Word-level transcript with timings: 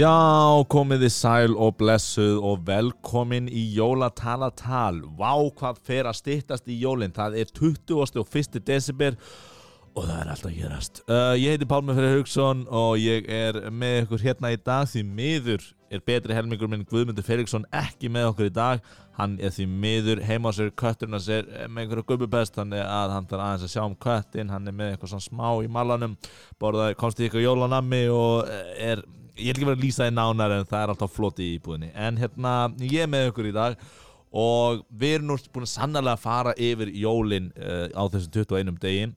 Já, 0.00 0.64
komið 0.72 1.02
þið 1.02 1.10
sæl 1.12 1.54
og 1.60 1.74
blessuð 1.76 2.38
og 2.46 2.62
velkomin 2.64 3.50
í 3.52 3.66
jólatalatal. 3.74 5.02
Vá, 5.18 5.34
hvað 5.58 5.80
fer 5.84 6.08
að 6.08 6.16
styttast 6.16 6.70
í 6.72 6.78
jólinn. 6.80 7.12
Það 7.12 7.36
er 7.42 7.50
20. 7.58 7.98
og 8.22 8.38
1. 8.40 8.56
desember 8.64 9.18
og 9.90 10.06
það 10.06 10.14
er 10.22 10.30
alltaf 10.32 10.54
gerast. 10.56 11.02
Uh, 11.04 11.34
ég 11.36 11.52
heiti 11.52 11.68
Pálmi 11.68 11.98
Freyr 11.98 12.14
Haugsson 12.14 12.64
og 12.70 12.96
ég 13.02 13.28
er 13.28 13.60
með 13.68 14.06
ykkur 14.06 14.24
hérna 14.24 14.54
í 14.54 14.62
dag 14.62 14.88
því 14.88 15.04
miður 15.10 15.68
er 15.92 16.06
betri 16.06 16.38
helmingur 16.38 16.70
minn 16.70 16.88
Guðmundur 16.88 17.26
Felixson 17.26 17.68
ekki 17.68 18.08
með 18.08 18.30
okkur 18.30 18.48
í 18.48 18.56
dag. 18.56 18.90
Hann 19.20 19.36
er 19.42 19.52
því 19.52 19.68
miður 19.84 20.24
heima 20.24 20.48
á 20.48 20.56
sér, 20.56 20.72
kötturinn 20.80 21.18
að 21.18 21.26
sér 21.26 21.54
með 21.68 21.84
einhverju 21.84 22.08
gubbupest, 22.14 22.56
þannig 22.56 22.86
að 22.86 23.16
hann 23.18 23.28
þarf 23.28 23.48
aðeins 23.50 23.68
að 23.68 23.74
sjá 23.74 23.84
um 23.84 24.00
köttin, 24.00 24.52
hann 24.54 24.70
er 24.70 24.80
með 24.80 24.94
eitthvað 24.94 25.12
svona 25.18 25.28
smá 25.28 25.48
í 25.60 25.68
malanum, 25.68 26.14
borðaði, 26.62 26.96
komst 27.02 27.20
í 27.20 27.26
eitthvað 27.26 27.50
jólanammi 27.50 28.06
og 28.14 28.48
er 28.80 29.02
ég 29.40 29.50
er 29.50 29.56
ekki 29.58 29.68
verið 29.68 29.78
að 29.78 29.86
lýsa 29.86 30.06
því 30.06 30.14
nánar 30.16 30.54
en 30.54 30.68
það 30.68 30.82
er 30.82 30.92
alltaf 30.94 31.14
flott 31.16 31.40
í 31.42 31.48
íbúðinni. 31.56 31.90
En 31.94 32.20
hérna 32.20 32.54
ég 32.84 33.04
er 33.04 33.10
með 33.10 33.30
ykkur 33.30 33.50
í 33.50 33.56
dag 33.56 33.80
og 34.30 34.84
við 34.90 35.16
erum 35.16 35.32
nú 35.32 35.38
búin 35.50 35.66
að 35.66 35.72
sannarlega 35.72 36.20
fara 36.22 36.54
yfir 36.54 36.92
jólin 36.94 37.50
uh, 37.56 37.88
á 37.90 38.02
þessum 38.12 38.34
21 38.36 38.78
degi 38.82 39.08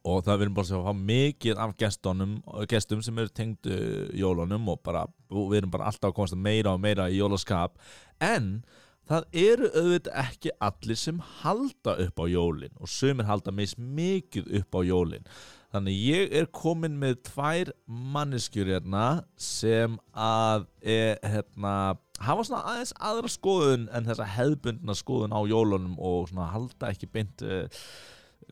og 0.00 0.22
það 0.24 0.38
við 0.38 0.44
erum 0.46 0.56
bara 0.56 0.76
að 0.78 0.86
fá 0.86 1.00
mikið 1.10 1.58
af 1.60 1.72
gestunum, 1.80 2.36
gestum 2.70 3.02
sem 3.04 3.18
eru 3.20 3.32
tengd 3.36 3.68
uh, 3.68 4.06
jólunum 4.16 4.70
og 4.72 4.80
bara, 4.86 5.04
við 5.28 5.58
erum 5.60 5.74
bara 5.74 5.90
alltaf 5.90 6.12
að 6.12 6.16
komast 6.16 6.38
meira 6.40 6.72
og 6.72 6.80
meira 6.80 7.10
í 7.12 7.18
jólaskap. 7.20 7.76
En 8.24 8.62
það 9.10 9.26
eru 9.42 9.70
auðvitað 9.74 10.20
ekki 10.24 10.52
allir 10.62 11.00
sem 11.00 11.22
halda 11.42 11.96
upp 12.06 12.22
á 12.22 12.24
jólin 12.30 12.76
og 12.78 12.90
sömur 12.90 13.28
halda 13.28 13.52
meist 13.52 13.80
mikið 13.80 14.52
upp 14.60 14.78
á 14.78 14.80
jólin 14.86 15.26
Þannig 15.70 15.98
ég 16.02 16.32
er 16.34 16.48
komin 16.50 16.96
með 16.98 17.20
tvær 17.28 17.68
manneskjur 17.86 18.72
hérna 18.72 19.04
sem 19.38 19.94
að 20.10 20.64
er, 20.82 21.20
hérna, 21.22 21.74
hafa 22.18 22.46
svona 22.48 22.62
aðeins 22.72 22.94
aðra 22.98 23.30
skoðun 23.30 23.84
en 23.94 24.08
þessa 24.08 24.26
hefðbundna 24.34 24.96
skoðun 24.98 25.36
á 25.36 25.40
jólunum 25.46 25.94
og 26.02 26.26
svona 26.32 26.48
halda 26.50 26.90
ekki 26.90 27.06
beint, 27.14 27.44
uh, 27.46 27.70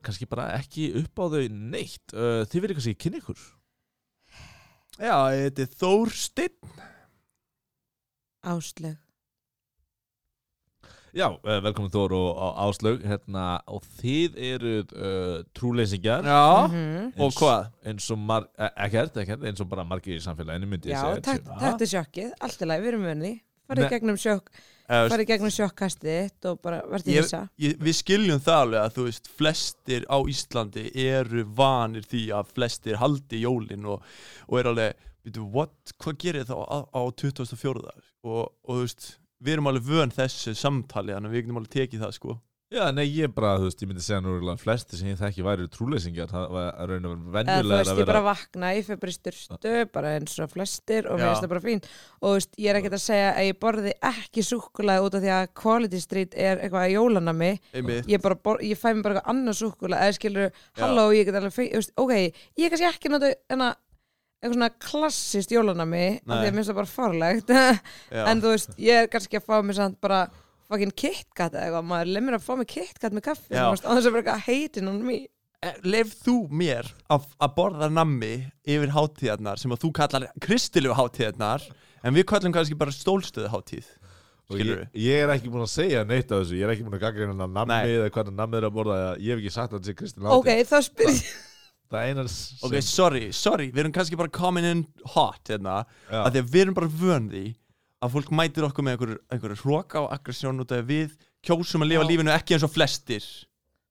kannski 0.06 0.30
bara 0.30 0.52
ekki 0.60 0.92
upp 1.02 1.18
á 1.18 1.26
þau 1.34 1.42
neitt. 1.50 2.06
Uh, 2.14 2.44
þið 2.46 2.62
verður 2.62 2.78
kannski 2.78 3.00
kynni 3.02 3.22
ykkur? 3.24 3.42
Já, 4.98 5.18
þetta 5.34 5.66
er 5.66 5.74
Þórstinn 5.82 6.72
Áslög 8.46 9.07
Já, 11.16 11.28
uh, 11.32 11.58
velkomin 11.64 11.90
Þór 11.92 12.12
og 12.18 12.40
Áslaug 12.66 13.02
hérna, 13.08 13.44
og 13.72 13.84
þið 13.98 14.38
eruð 14.52 14.94
uh, 14.94 15.42
trúleysingjar 15.56 16.26
Já, 16.28 16.68
Mhm. 16.68 17.12
og 17.18 17.32
hvað? 17.38 17.68
eins 17.88 18.10
og 18.12 18.18
mar 18.18 18.48
e- 18.58 18.72
ekkert, 18.86 19.16
ekkert, 19.16 19.44
eins 19.48 19.60
og 19.64 19.68
bara 19.70 19.84
margir 19.88 20.18
í 20.18 20.22
samfélaginu 20.24 20.68
myndi 20.68 20.90
ég 20.90 20.96
Já, 20.96 21.04
segja 21.06 21.22
takk 21.30 21.44
takk 21.62 21.78
til 21.78 21.86
sjokkið, 21.94 22.32
allt 22.40 22.60
í 22.62 22.66
lagi, 22.68 22.82
við 22.84 22.92
erum 22.92 23.06
vunni 23.08 23.32
farið 23.68 23.88
gegnum 23.92 24.16
sjokk 24.20 24.50
Eða, 24.88 25.08
farið 25.12 25.26
gegnum 25.28 25.50
sjokkastið 25.52 26.14
þitt 26.18 26.46
og 26.48 26.60
bara 26.64 26.78
verðið 26.88 27.48
ég, 27.60 27.74
við 27.84 27.96
skiljum 27.98 28.40
það 28.40 28.60
alveg 28.62 28.80
að 28.84 28.94
þú 28.96 29.04
veist 29.08 29.26
flestir 29.36 30.06
á 30.08 30.16
Íslandi 30.32 30.84
eru 31.04 31.42
vanir 31.44 32.06
því 32.08 32.22
að 32.32 32.52
flestir 32.56 32.96
haldi 32.96 33.42
jólin 33.42 33.84
og, 33.84 34.00
og 34.48 34.58
er 34.62 34.70
alveg, 34.70 34.94
veitu, 35.24 35.44
what, 35.52 35.92
hvað 36.00 36.16
gerir 36.24 36.44
þá 36.48 36.56
á, 36.56 36.78
á 36.88 37.00
24. 37.12 37.92
Og, 38.24 38.48
og 38.64 38.72
þú 38.72 38.80
veist, 38.86 39.18
við 39.44 39.56
erum 39.56 39.70
alveg 39.70 39.88
vön 39.88 40.14
þessu 40.14 40.54
samtali, 40.58 41.14
þannig 41.14 41.30
að 41.30 41.36
við 41.36 41.44
getum 41.44 41.62
alveg 41.62 41.74
tekið 41.76 42.06
það 42.06 42.14
sko. 42.18 42.38
Já, 42.68 42.82
nei, 42.92 43.06
ég 43.16 43.30
bara, 43.32 43.54
þú 43.56 43.64
veist, 43.64 43.80
ég 43.80 43.88
myndi 43.88 44.02
segja 44.04 44.18
nú 44.20 44.34
að 44.52 44.58
flesti 44.60 44.98
sem 44.98 45.08
ég 45.08 45.16
þekki 45.16 45.44
væri 45.46 45.68
trúleysingjar 45.72 46.28
það 46.28 46.50
var 46.52 46.66
að 46.68 46.90
raun 46.90 47.06
og 47.08 47.14
þú 47.14 47.30
venjulega 47.38 47.78
veist, 47.78 47.92
að 47.94 48.00
ég 48.02 48.08
bara 48.10 48.20
vera 48.20 48.24
vakna 48.26 48.72
ég 48.76 48.84
fyrir 48.84 49.00
bara 49.00 49.08
í 49.08 49.16
styrstu, 49.16 49.72
bara 49.94 50.10
eins 50.18 50.34
og 50.44 50.50
flestir 50.52 51.08
og 51.08 51.16
mér 51.16 51.30
finnst 51.30 51.46
það 51.46 51.52
bara 51.54 51.64
fín 51.64 51.80
og 51.86 52.26
þú 52.26 52.34
veist, 52.34 52.52
ég 52.60 52.68
er 52.68 52.80
ekkert 52.82 52.98
að 52.98 53.02
segja 53.06 53.30
að 53.30 53.48
ég 53.48 53.58
borði 53.64 53.94
ekki 54.10 54.44
súkulega 54.50 55.06
út 55.06 55.16
af 55.16 55.24
því 55.24 55.32
að 55.38 55.48
Quality 55.62 56.02
Street 56.04 56.36
er 56.36 56.60
eitthvað 56.60 56.84
að 56.84 56.94
jólanami 56.98 57.50
Einmitt. 57.72 58.12
ég, 58.12 58.24
bara, 58.28 58.40
bor, 58.44 58.60
ég 58.60 58.82
fæ 58.82 58.90
mér 58.90 59.02
bara 59.06 59.16
eitthvað 59.22 59.32
annað 59.32 59.60
súkulega 59.62 60.04
eða 60.04 60.18
skilur, 60.20 60.62
halló, 60.82 61.08
ég 61.16 61.24
get 61.24 61.40
alveg 61.40 61.56
veist, 61.72 61.96
ok, 61.96 62.14
ég 62.20 62.68
er 62.68 62.76
kannski 62.76 62.92
ekki 62.92 63.32
enna, 63.48 63.72
eitthvað 64.38 64.54
svona 64.54 64.68
klassist 64.82 65.50
jólanami 65.52 66.04
af 66.18 66.28
því 66.28 66.36
að 66.36 66.44
mér 66.44 66.58
finnst 66.58 66.70
það 66.70 66.78
bara 66.78 66.92
farlegt 66.92 67.48
en 68.30 68.42
þú 68.44 68.52
veist, 68.52 68.76
ég 68.80 69.00
er 69.02 69.10
kannski 69.10 69.40
að 69.40 69.48
fá 69.48 69.56
mér 69.66 69.78
samt 69.80 69.98
bara 70.04 70.20
fucking 70.68 70.94
KitKat 70.94 71.56
eða 71.56 71.64
eitthvað, 71.64 71.88
maður 71.90 72.12
lemur 72.14 72.36
að 72.38 72.46
fá 72.46 72.52
mér 72.60 72.70
KitKat 72.70 73.16
með 73.16 73.26
kaffi, 73.30 73.56
á 73.58 73.72
þess 73.74 73.88
að 73.88 74.12
vera 74.12 74.22
eitthvað 74.22 74.46
heitin 74.46 74.92
on 74.92 75.02
me. 75.06 75.18
Leif 75.82 76.12
þú 76.22 76.36
mér 76.54 76.86
að, 77.10 77.24
borða 77.56 77.88
nammi 77.90 78.34
yfir 78.62 78.92
hátíðarnar 78.94 79.58
sem 79.58 79.72
að 79.74 79.82
þú 79.82 79.90
kallar 79.98 80.28
kristilegu 80.44 80.94
hátíðarnar 80.94 81.64
en 82.06 82.14
við 82.14 82.28
kallum 82.30 82.54
kannski 82.54 82.78
bara 82.78 82.94
stólstöðu 82.94 83.50
hátíð 83.50 83.88
og 84.48 84.62
ég, 84.62 84.84
ég 84.94 85.24
er 85.24 85.32
ekki 85.34 85.50
búin 85.50 85.66
að 85.66 85.72
segja 85.74 86.04
neitt 86.06 86.30
af 86.30 86.44
þessu 86.44 86.60
ég 86.60 86.64
er 86.64 86.76
ekki 86.76 86.86
búin 86.86 86.96
að 86.96 87.02
gagga 87.08 87.24
hérna 87.24 87.48
nammi 87.50 87.74
Nei. 87.74 87.96
eða 87.98 88.12
hvernig 88.14 88.38
nammi 88.38 88.60
er 88.60 88.68
að 88.68 88.76
borða 88.78 89.00
ég 89.18 89.34
hef 89.34 89.42
ekki 89.42 89.54
sagt 89.58 89.74
að 89.74 89.80
þetta 89.80 89.90
sé 89.90 89.98
Kristinn 89.98 90.30
ok, 90.30 90.48
Hátti 90.48 90.70
þá 90.70 90.78
spyr 90.86 91.10
ég 91.10 91.26
það 91.88 92.00
er 92.02 92.12
einar 92.12 92.28
sem 92.32 92.66
Ok, 92.68 92.76
sorry, 92.84 93.24
sorry, 93.32 93.70
við 93.72 93.82
erum 93.84 93.94
kannski 93.96 94.18
bara 94.20 94.32
coming 94.34 94.66
in 94.68 94.84
hot 95.14 95.48
hérna 95.52 95.80
Já. 96.10 96.22
að 96.26 96.30
því 96.36 96.42
að 96.44 96.52
við 96.54 96.62
erum 96.66 96.78
bara 96.78 96.92
vön 97.00 97.28
því 97.32 97.44
að 98.04 98.12
fólk 98.14 98.32
mætir 98.38 98.66
okkur 98.68 98.84
með 98.86 98.94
einhver, 98.96 99.14
einhver 99.34 99.56
hróka 99.64 100.02
og 100.04 100.12
aggressjón 100.14 100.60
út 100.62 100.70
af 100.76 100.84
að 100.84 100.90
við 100.92 101.14
kjósum 101.48 101.82
að 101.82 101.92
lifa 101.94 102.04
Já. 102.04 102.10
lífinu 102.12 102.34
ekki 102.34 102.54
eins 102.56 102.66
og 102.68 102.74
flestir. 102.74 103.24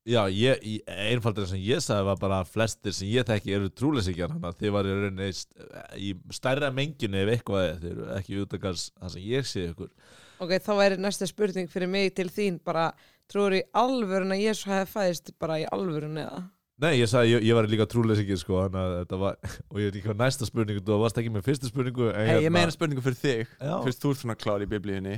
Já, 0.08 0.22
ég, 0.32 0.62
ég, 0.64 0.84
einfaldur 1.12 1.50
sem 1.50 1.60
ég 1.60 1.82
sagði 1.84 2.06
var 2.08 2.20
bara 2.22 2.38
að 2.40 2.54
flestir 2.54 2.94
sem 2.96 3.10
ég 3.12 3.26
þekki 3.28 3.56
eru 3.58 3.68
trúleysingjar 3.76 4.32
þannig 4.32 4.48
að 4.54 4.62
þið 4.62 4.72
var 4.78 4.88
í 4.88 4.94
rauninni 4.96 5.28
st- 5.36 5.66
í 6.00 6.12
stærra 6.38 6.70
menginu 6.72 7.20
ef 7.26 7.32
eitthvað 7.34 7.66
er. 7.66 7.76
Þið 7.82 7.90
eru 7.92 8.06
ekki 8.16 8.38
út 8.46 8.56
af 8.56 8.64
það 8.70 9.12
sem 9.18 9.26
ég 9.28 9.50
sé 9.52 9.66
ykkur. 9.74 9.90
Ok, 10.46 10.54
þá 10.64 10.72
er 10.86 10.96
næsta 11.04 11.28
spurning 11.28 11.68
fyrir 11.68 11.92
mig 11.92 12.14
til 12.16 12.30
þín. 12.32 12.62
Bara, 12.64 12.86
trúur 13.28 13.58
í 13.60 13.62
alvörun 13.76 14.32
að 14.38 14.46
Jésu 14.46 14.72
hefði 14.72 14.88
fæðist 14.94 15.34
bara 15.44 15.60
í 15.60 15.68
alvörun 15.76 16.16
eða 16.24 16.40
Nei, 16.78 16.92
ég 17.00 17.10
sagði, 17.10 17.32
ég, 17.34 17.46
ég 17.50 17.58
var 17.58 17.66
líka 17.70 17.88
trúleysingir 17.90 18.38
sko, 18.38 18.60
þannig 18.68 18.84
að 18.84 18.96
þetta 19.00 19.18
var, 19.24 19.38
og 19.72 19.80
ég 19.82 19.88
ekki 19.90 20.04
hvað 20.06 20.20
næsta 20.22 20.46
spurningu, 20.50 20.84
þú 20.86 21.00
varst 21.02 21.18
ekki 21.22 21.32
með 21.34 21.48
fyrstu 21.48 21.72
spurningu 21.72 22.12
hey, 22.14 22.44
Ég 22.46 22.54
meina 22.54 22.74
spurningu 22.74 23.02
fyrir 23.06 23.18
þig, 23.22 23.56
Já. 23.58 23.74
fyrst 23.88 24.04
þú 24.04 24.12
ert 24.14 24.22
svona 24.22 24.38
klár 24.38 24.66
í 24.66 24.70
biblíunni 24.70 25.16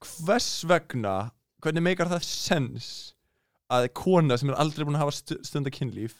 Hvers 0.00 0.48
vegna, 0.68 1.16
hvernig 1.64 1.84
meikar 1.84 2.08
það 2.14 2.24
sens 2.28 2.88
að 3.72 3.90
kona 3.98 4.38
sem 4.40 4.52
er 4.52 4.58
aldrei 4.62 4.86
búin 4.86 4.96
að 4.96 5.04
hafa 5.04 5.16
stu- 5.18 5.40
stunda 5.44 5.72
kynlíf 5.74 6.16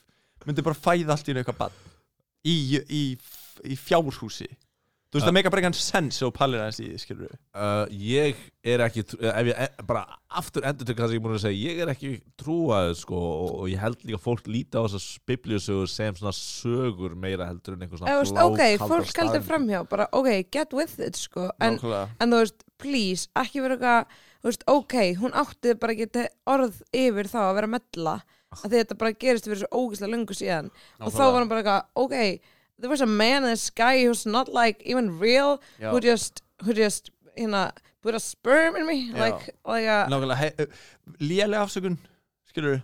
myndi 0.47 0.63
bara 0.67 0.79
fæða 0.79 1.15
allt 1.15 1.29
í 1.31 1.35
eitthvað 1.35 1.59
bann 1.59 1.77
í, 2.47 2.57
í, 2.87 3.03
í 3.67 3.77
fjárhúsi 3.81 4.47
Þú 5.07 5.21
veist, 5.21 5.27
það 5.29 5.35
meikar 5.37 5.53
bara 5.55 5.63
eitthvað 5.63 5.81
sens 5.87 6.17
og 6.27 6.33
pallir 6.35 6.61
aðeins 6.61 6.79
í 6.83 6.87
því, 6.89 6.97
skilur 6.99 7.27
við 7.29 7.35
Uh, 7.57 7.87
ég 7.89 8.41
er 8.69 8.83
ekki, 8.85 9.03
trú- 9.07 9.21
ef 9.23 9.47
ég 9.49 9.61
e- 9.65 9.85
bara 9.89 10.03
aftur 10.41 10.65
endur 10.67 10.85
til 10.89 10.97
hvað 10.99 11.09
sem 11.09 11.17
ég 11.17 11.23
búin 11.25 11.37
að 11.39 11.45
segja, 11.47 11.71
ég 11.71 11.79
er 11.85 11.93
ekki 11.93 12.11
trúaður 12.43 12.97
sko 12.99 13.17
og, 13.17 13.53
og 13.63 13.69
ég 13.71 13.81
held 13.81 14.03
líka 14.05 14.19
að 14.19 14.25
fólk 14.27 14.51
líta 14.51 14.83
á 14.83 14.85
þessar 14.85 15.23
biblíusögur 15.31 15.89
sem 15.89 16.19
svona 16.19 16.35
sögur 16.37 17.15
meira 17.17 17.47
heldur 17.49 17.77
en 17.79 17.87
einhver 17.87 18.03
svona 18.03 18.13
þú 18.13 18.25
veist, 18.25 18.41
ok, 18.43 18.63
fólk 18.83 19.21
heldur 19.23 19.47
framhjá 19.47 19.81
bara, 19.89 20.09
ok, 20.13 20.29
get 20.53 20.75
with 20.77 20.99
it, 21.01 21.17
sko 21.17 21.47
en, 21.63 21.79
Nákvæmlega. 21.79 22.11
en 22.21 22.35
þú 22.35 22.43
veist, 22.43 22.67
please, 22.83 23.29
ekki 23.41 23.63
vera 23.65 23.79
eitthvað 23.79 24.19
þú 24.43 24.51
veist, 24.51 24.67
ok, 24.75 24.99
hún 25.23 25.39
átti 25.45 25.77
bara 25.87 25.97
te- 26.19 26.29
orð 26.51 26.83
yfir 26.93 27.31
þá 27.33 27.39
að 27.47 27.55
vera 27.63 27.73
mella 27.79 28.17
að 28.57 28.67
því 28.69 28.83
þetta 28.83 28.99
bara 29.01 29.17
gerist 29.25 29.49
fyrir 29.49 29.63
svo 29.65 29.81
ógislega 29.87 30.13
löngu 30.13 30.37
síðan 30.37 30.69
og 31.01 31.09
þá 31.09 31.17
Nákvæmlega. 31.17 31.33
var 31.33 31.41
hann 31.41 31.49
bara 31.55 31.63
eitthvað, 31.65 31.89
ok 32.05 32.55
there 32.79 32.91
was 32.91 33.01
a 33.01 33.07
man 33.07 33.45
in 33.45 33.51
the 33.51 33.57
sky 33.57 34.05
who's 34.05 34.27
not 34.27 34.49
like 34.49 34.83
even 34.85 35.19
real, 35.19 35.61
Já. 35.81 35.91
who 35.91 36.01
just 36.01 36.43
who 36.65 36.73
just, 36.73 37.11
hérna, 37.39 37.71
put 38.03 38.15
a 38.15 38.21
sperm 38.21 38.77
in 38.77 38.87
me 38.87 39.13
Já. 39.13 39.19
like, 39.19 39.55
like 39.65 39.85
a 39.87 40.07
Nákvæmlega, 40.11 40.37
he- 40.37 40.67
lélega 41.21 41.63
afsökun, 41.67 41.99
skilur 42.53 42.77
við 42.77 42.83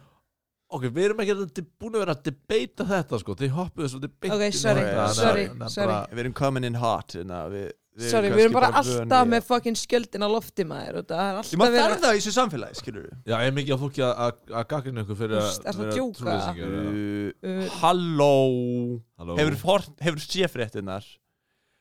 Ok, 0.72 0.84
við 0.88 1.04
erum 1.04 1.18
ekki 1.20 1.32
að 1.36 1.40
de- 1.54 1.62
búin 1.80 1.92
að 1.92 2.00
vera 2.00 2.14
að 2.14 2.22
debata 2.30 2.84
þetta 2.88 3.18
sko, 3.20 3.34
þið 3.36 3.50
hoppuðu 3.58 3.88
svo 3.92 3.98
debate 4.00 4.32
Ok, 4.32 4.44
sorry, 4.56 4.84
sorry, 5.12 5.44
sorry. 5.68 5.96
Við 6.14 6.18
erum 6.24 6.32
coming 6.32 6.64
in 6.64 6.74
hot 6.80 7.12
hérna, 7.12 7.42
við 7.52 7.72
sorry, 7.98 8.30
við 8.32 8.40
erum 8.46 8.54
bara 8.56 8.70
alltaf 8.80 9.26
með 9.28 9.42
fucking 9.44 9.76
skjöldin 9.76 10.24
á 10.24 10.28
lofti 10.32 10.64
maður 10.64 11.00
og 11.02 11.06
það 11.10 11.22
er 11.28 11.36
alltaf 11.40 11.52
Ég 11.52 11.58
maður 11.60 11.74
verið- 11.76 11.84
þarf 11.92 12.00
það 12.02 12.14
í 12.16 12.20
þessu 12.22 12.32
samfélagi, 12.38 12.76
skilur 12.80 13.02
við 13.02 13.32
Já, 13.32 13.36
er 13.46 13.52
mikið 13.52 13.72
af 13.76 13.80
fólki 13.84 14.02
að- 14.06 14.16
að 14.26 14.32
að 14.62 14.68
gaggrina 14.72 15.02
ykkur 15.04 15.18
fyrir 15.22 15.36
að 15.36 15.42
veist, 15.48 15.66
ertu 15.66 15.72
að 15.72 15.82
vera 15.82 15.96
djóka? 15.98 16.36
uh, 16.62 17.32
Uh, 17.42 17.68
Halló. 17.82 19.02
Halló. 19.18 19.36
Hefur 19.36 20.20
séfréttinnar 20.24 21.04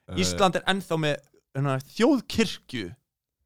Uh, 0.10 0.18
Ísland 0.18 0.56
er 0.58 0.64
ennþá 0.68 0.98
með 1.00 1.16
hérna, 1.56 1.78
þjóðkirkju 1.96 2.88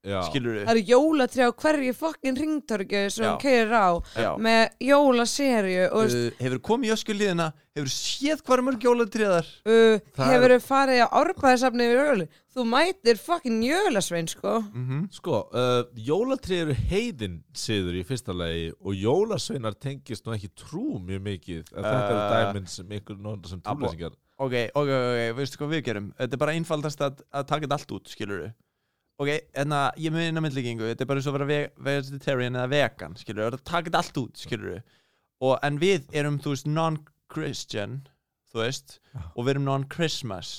Já. 0.05 0.19
skilur 0.29 0.61
Það 0.61 0.71
eru 0.75 0.85
jólatrí 0.93 1.45
á 1.45 1.51
hverju 1.51 1.97
fokkin 1.97 2.39
ringtorgu 2.39 3.03
sem 3.09 3.25
hún 3.25 3.39
keirir 3.41 3.73
á 3.73 3.89
Já. 4.15 4.31
með 4.37 4.63
jólaserju 4.85 5.85
og 5.91 6.15
uh, 6.15 6.25
hefur 6.39 6.63
komið 6.69 6.91
í 6.91 6.95
öskuliðina 6.95 7.51
hefur 7.75 7.91
séð 7.91 8.43
hvað 8.45 8.57
er 8.57 8.65
mörg 8.69 8.87
jólatriðar 8.87 9.51
uh, 9.65 9.99
hefur 10.21 10.55
þú 10.55 10.59
farið 10.67 11.03
á 11.03 11.07
árbæðisafni 11.21 11.89
yfir 11.89 12.03
jóli 12.03 12.27
þú 12.55 12.63
mætir 12.71 13.19
fokkin 13.19 13.57
jólasvein 13.63 14.29
sko. 14.31 14.59
Mm 14.73 14.85
-hmm. 14.87 15.07
Sko, 15.11 15.49
uh, 15.51 15.83
jólatrið 15.95 16.61
eru 16.61 16.75
heiðin 16.89 17.43
siður 17.53 17.99
í 17.99 18.03
fyrsta 18.07 18.33
lagi 18.33 18.71
og 18.79 18.93
jólasveinar 18.95 19.75
tengist 19.75 20.25
nú 20.25 20.33
ekki 20.33 20.49
trú 20.55 20.99
mjög 20.99 21.21
mikið. 21.21 21.63
En 21.75 21.83
þetta 21.83 22.09
eru 22.09 22.25
Uh, 22.25 22.31
dæmin 22.31 22.67
sem 22.67 22.91
ykkur 22.91 23.17
nota 23.19 23.49
sem 23.49 23.61
trúleysingar. 23.61 24.13
Ok, 24.37 24.53
ok, 24.75 24.89
ok, 24.89 25.35
veistu 25.35 25.57
hvað 25.57 25.69
við 25.69 25.83
gerum? 25.83 26.13
Þetta 26.17 26.33
er 26.33 26.37
bara 26.37 26.51
einfaldast 26.51 27.01
að, 27.01 27.21
að 27.31 27.45
taka 27.47 27.65
þetta 27.65 27.77
allt 27.77 27.91
út 27.91 28.09
skilur 28.09 28.41
ok, 29.21 29.29
en 29.61 29.75
að 29.77 29.99
ég 30.05 30.11
mun 30.15 30.25
inn 30.27 30.37
á 30.39 30.43
myndlíkingu, 30.43 30.89
þetta 30.91 31.05
er 31.05 31.09
bara 31.11 31.21
eins 31.21 31.27
og 31.31 31.35
að 31.37 31.39
vera 31.39 31.49
ve 31.51 31.59
vegetarian 31.89 32.57
eða 32.59 32.71
vegan, 32.73 33.15
skilur 33.21 33.57
taka 33.63 33.87
þetta 33.89 34.01
allt 34.03 34.17
út 34.23 34.41
skilur 34.45 34.81
og 35.45 35.59
en 35.67 35.77
við 35.81 36.07
erum, 36.15 36.39
þú 36.43 36.55
veist, 36.55 36.67
non-christian 36.71 38.01
þú 38.51 38.63
veist, 38.63 38.97
og 39.35 39.45
við 39.45 39.55
erum 39.55 39.69
non-christmas 39.69 40.55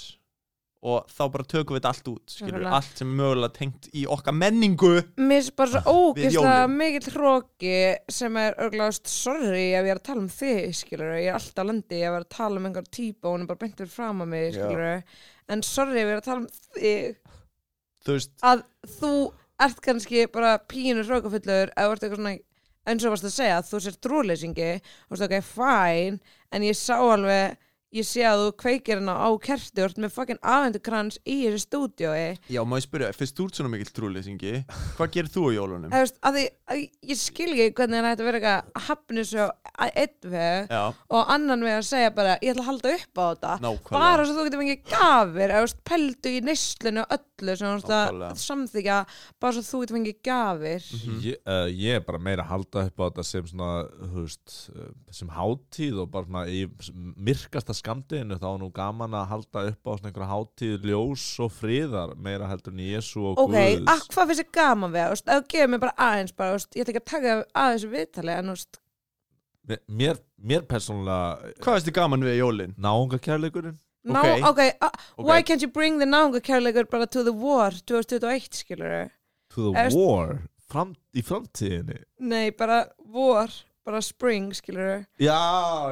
og 0.86 1.08
þá 1.10 1.22
bara 1.34 1.46
tökum 1.48 1.74
við 1.74 1.80
þetta 1.80 1.90
allt 1.90 2.08
út 2.12 2.30
skilur 2.30 2.60
Nákvæmlega. 2.60 2.76
allt 2.78 2.98
sem 3.00 3.08
er 3.10 3.16
mögulega 3.18 3.54
tengt 3.56 3.86
í 3.96 4.02
okkar 4.12 4.36
menningu 4.36 4.90
Mér 5.16 5.40
finnst 5.40 5.54
bara 5.58 5.72
svo 5.72 5.94
Við 6.14 6.26
ógeðslega 6.28 6.58
jólin. 6.60 6.76
mikill 6.76 7.12
hróki 7.16 7.72
sem 8.12 8.36
er 8.42 8.58
örgláðast 8.66 9.10
sorry 9.10 9.64
ef 9.74 9.88
ég 9.88 9.94
er 9.96 9.98
að 10.00 10.04
tala 10.10 10.22
um 10.22 10.28
þig, 10.36 10.76
skilur 10.78 11.14
ég 11.16 11.30
er 11.32 11.38
alltaf 11.40 11.64
á 11.64 11.68
landi, 11.72 11.98
ég 12.04 12.06
er 12.12 12.20
að 12.20 12.28
tala 12.36 12.60
um 12.60 12.68
einhver 12.68 12.86
típa 12.92 13.26
og 13.28 13.34
hún 13.38 13.46
er 13.46 13.50
bara 13.50 13.62
beint 13.64 13.80
fyrir 13.80 13.90
fram 13.96 14.22
að 14.22 14.30
mig, 14.36 14.46
Já. 14.52 14.60
skilur 14.68 15.02
en 15.56 15.62
sorry 15.66 15.98
ef 16.04 16.06
ég 16.06 16.12
er 16.14 16.20
að 16.22 16.28
tala 16.28 16.44
um 16.44 16.48
þig 16.76 17.18
þú 18.06 18.16
veist, 18.18 18.32
að 18.46 18.64
þú 18.96 19.12
ert 19.66 19.82
kannski 19.84 20.26
bara 20.32 20.56
pínur 20.70 21.08
hrókafullur 21.08 21.72
eða 21.72 21.92
ert 21.92 22.06
eitthvað 22.06 22.20
svona 22.20 22.36
eins 22.86 23.04
og 23.04 23.14
varst 23.14 23.26
að 23.26 23.36
segja 23.36 23.60
að 23.60 23.70
þú 23.70 23.82
sér 23.82 24.00
trúleysingi 24.06 24.72
og 24.76 25.14
þú 25.16 25.16
veist 25.16 25.26
ok, 25.26 25.38
fine 25.50 26.34
en 26.54 26.66
ég 26.66 26.78
sá 26.78 26.96
alveg 26.98 27.56
ég 27.96 28.04
sé 28.06 28.24
að 28.26 28.40
þú 28.42 28.48
kveikir 28.60 28.98
hérna 28.98 29.14
á 29.16 29.30
ert 29.30 30.00
með 30.00 30.12
fucking 30.12 30.40
afhendukrans 30.42 31.18
í 31.22 31.36
þessu 31.44 31.62
stúdiói 31.62 32.36
já, 32.50 32.60
má 32.66 32.76
ég 32.76 32.84
spyrja 32.84 33.12
fyrst 33.16 33.36
þú 33.38 33.46
ert 33.46 33.58
svona 33.60 33.70
mikill 33.72 33.92
trúleysingi 33.96 34.54
hvað 34.98 35.12
gerir 35.14 35.32
þú 35.32 35.44
á 35.46 35.50
jólunum? 35.56 35.90
Þú 35.94 36.02
veist, 36.02 36.18
að 36.20 36.38
því, 36.38 36.44
að 36.66 36.82
ég 36.82 37.20
skil 37.20 37.48
ekki 37.52 37.68
hvernig 37.78 38.02
það 38.02 38.10
ætti 38.10 38.24
að 38.24 38.30
vera 38.30 38.40
eitthvað 38.40 38.80
að 38.80 38.86
hafna 38.88 39.26
á 39.76 39.84
einn 39.86 40.30
veg 40.34 40.74
já, 40.76 40.82
og 41.14 41.32
annan 41.36 41.66
veg 41.66 41.78
að 41.78 41.88
segja 41.90 42.12
bara 42.16 42.36
ég 42.42 42.52
ætla 42.52 42.64
að 42.64 42.70
halda 42.70 42.94
upp 42.96 43.20
á 43.20 43.24
þetta. 43.26 43.54
Nákvæmlega. 43.66 44.02
Bara 44.02 44.26
svo 44.26 44.36
þú 44.36 44.46
getur 44.46 44.62
fengið 44.64 44.84
gafir 44.90 45.46
eða 45.46 45.60
þú 45.60 45.66
veist, 45.66 45.82
pældu 45.90 46.32
í 46.32 46.42
neyslinu 46.46 47.04
og 47.04 47.14
öllu 47.36 47.56
sem 47.56 47.66
þú 47.68 47.74
veist 47.76 47.90
að 47.92 48.40
samþykja 48.42 48.96
bara 49.40 49.52
svo 49.52 49.62
þú 49.66 49.80
getur 49.82 49.96
fengið 49.96 50.18
gafir 50.24 50.86
Mhm. 50.96 51.18
ég, 51.26 51.36
uh, 51.46 51.68
ég 51.68 51.96
er 51.96 52.00
bara 52.06 52.18
meira 52.18 52.42
að 52.44 52.48
halda 52.52 52.84
upp 52.86 52.96
á 52.96 53.04
þetta 53.10 53.24
sem 53.24 53.44
svona, 53.46 53.68
þú 54.12 54.22
veist, 54.24 54.54
uh, 54.74 54.88
sem 55.10 55.28
hátíð 55.28 56.00
og 56.02 56.10
bara 56.10 56.24
svona 56.26 56.46
í 56.48 56.62
myrkasta 57.16 57.74
skamdeginu 57.76 58.38
þá 58.40 58.46
er 58.54 58.58
nú 58.64 58.70
gaman 58.72 59.10
að 59.20 59.28
halda 59.28 59.66
upp 59.72 59.84
á 59.84 59.92
svona 59.98 60.10
einhverja 60.12 60.32
hátíð 60.32 60.88
ljós 60.90 61.26
og 61.44 61.52
friðar 61.52 62.16
meira 62.16 62.48
heldur 62.48 62.72
en 62.72 62.78
Jésu 62.86 63.20
og 63.32 63.38
ok, 63.38 63.52
Guðs 63.52 63.84
að 63.92 64.08
hvað 64.08 64.26
finnst 64.32 64.42
þið 64.44 64.52
gaman 64.56 64.92
við 64.96 65.06
það, 65.06 65.22
þú 65.26 65.46
gefur 65.52 65.70
mér 65.74 65.84
bara 65.86 65.96
aðeins 66.08 66.36
bara, 66.36 66.52
veist, 66.56 66.74
ég 66.74 66.84
ætla 66.86 66.94
ekki 66.96 67.04
að 67.04 67.10
taka 67.12 67.36
að 67.54 67.72
þessu 67.76 67.92
viðtali 67.92 68.36
en 68.38 68.44
þú 68.52 68.56
veist, 68.56 68.80
Mér- 69.90 70.20
mér, 70.38 70.62
persónulega 70.62 71.52
hvað 71.58 71.74
veist 71.74 71.86
þið 71.88 71.94
gaman 71.98 72.22
við 72.22 72.36
jólin? 72.38 72.74
náunga 72.78 73.18
kærleikurinn 73.18 73.78
ná, 74.06 74.20
Ok. 74.22 74.48
ok, 74.50 74.58
uh, 74.82 74.90
Ok. 75.18 75.26
why 75.28 75.42
can't 75.42 75.62
you 75.62 75.68
bring 75.68 75.98
the 75.98 76.06
náunga 76.06 76.40
kærleikur 76.40 76.84
bara 76.90 77.06
to 77.06 77.22
the 77.24 77.32
war 77.32 77.70
2021, 77.70 78.52
skilur 78.54 79.08
to 79.50 79.72
the 79.72 79.78
Eða- 79.78 79.94
war 79.96 80.38
fram, 80.70 80.94
í 81.14 81.22
framtíðinni 81.22 81.98
nei, 82.20 82.50
bara 82.50 82.86
war, 82.98 83.48
bara 83.84 84.00
spring, 84.02 84.52
skilur 84.54 85.06
Já, 85.20 85.40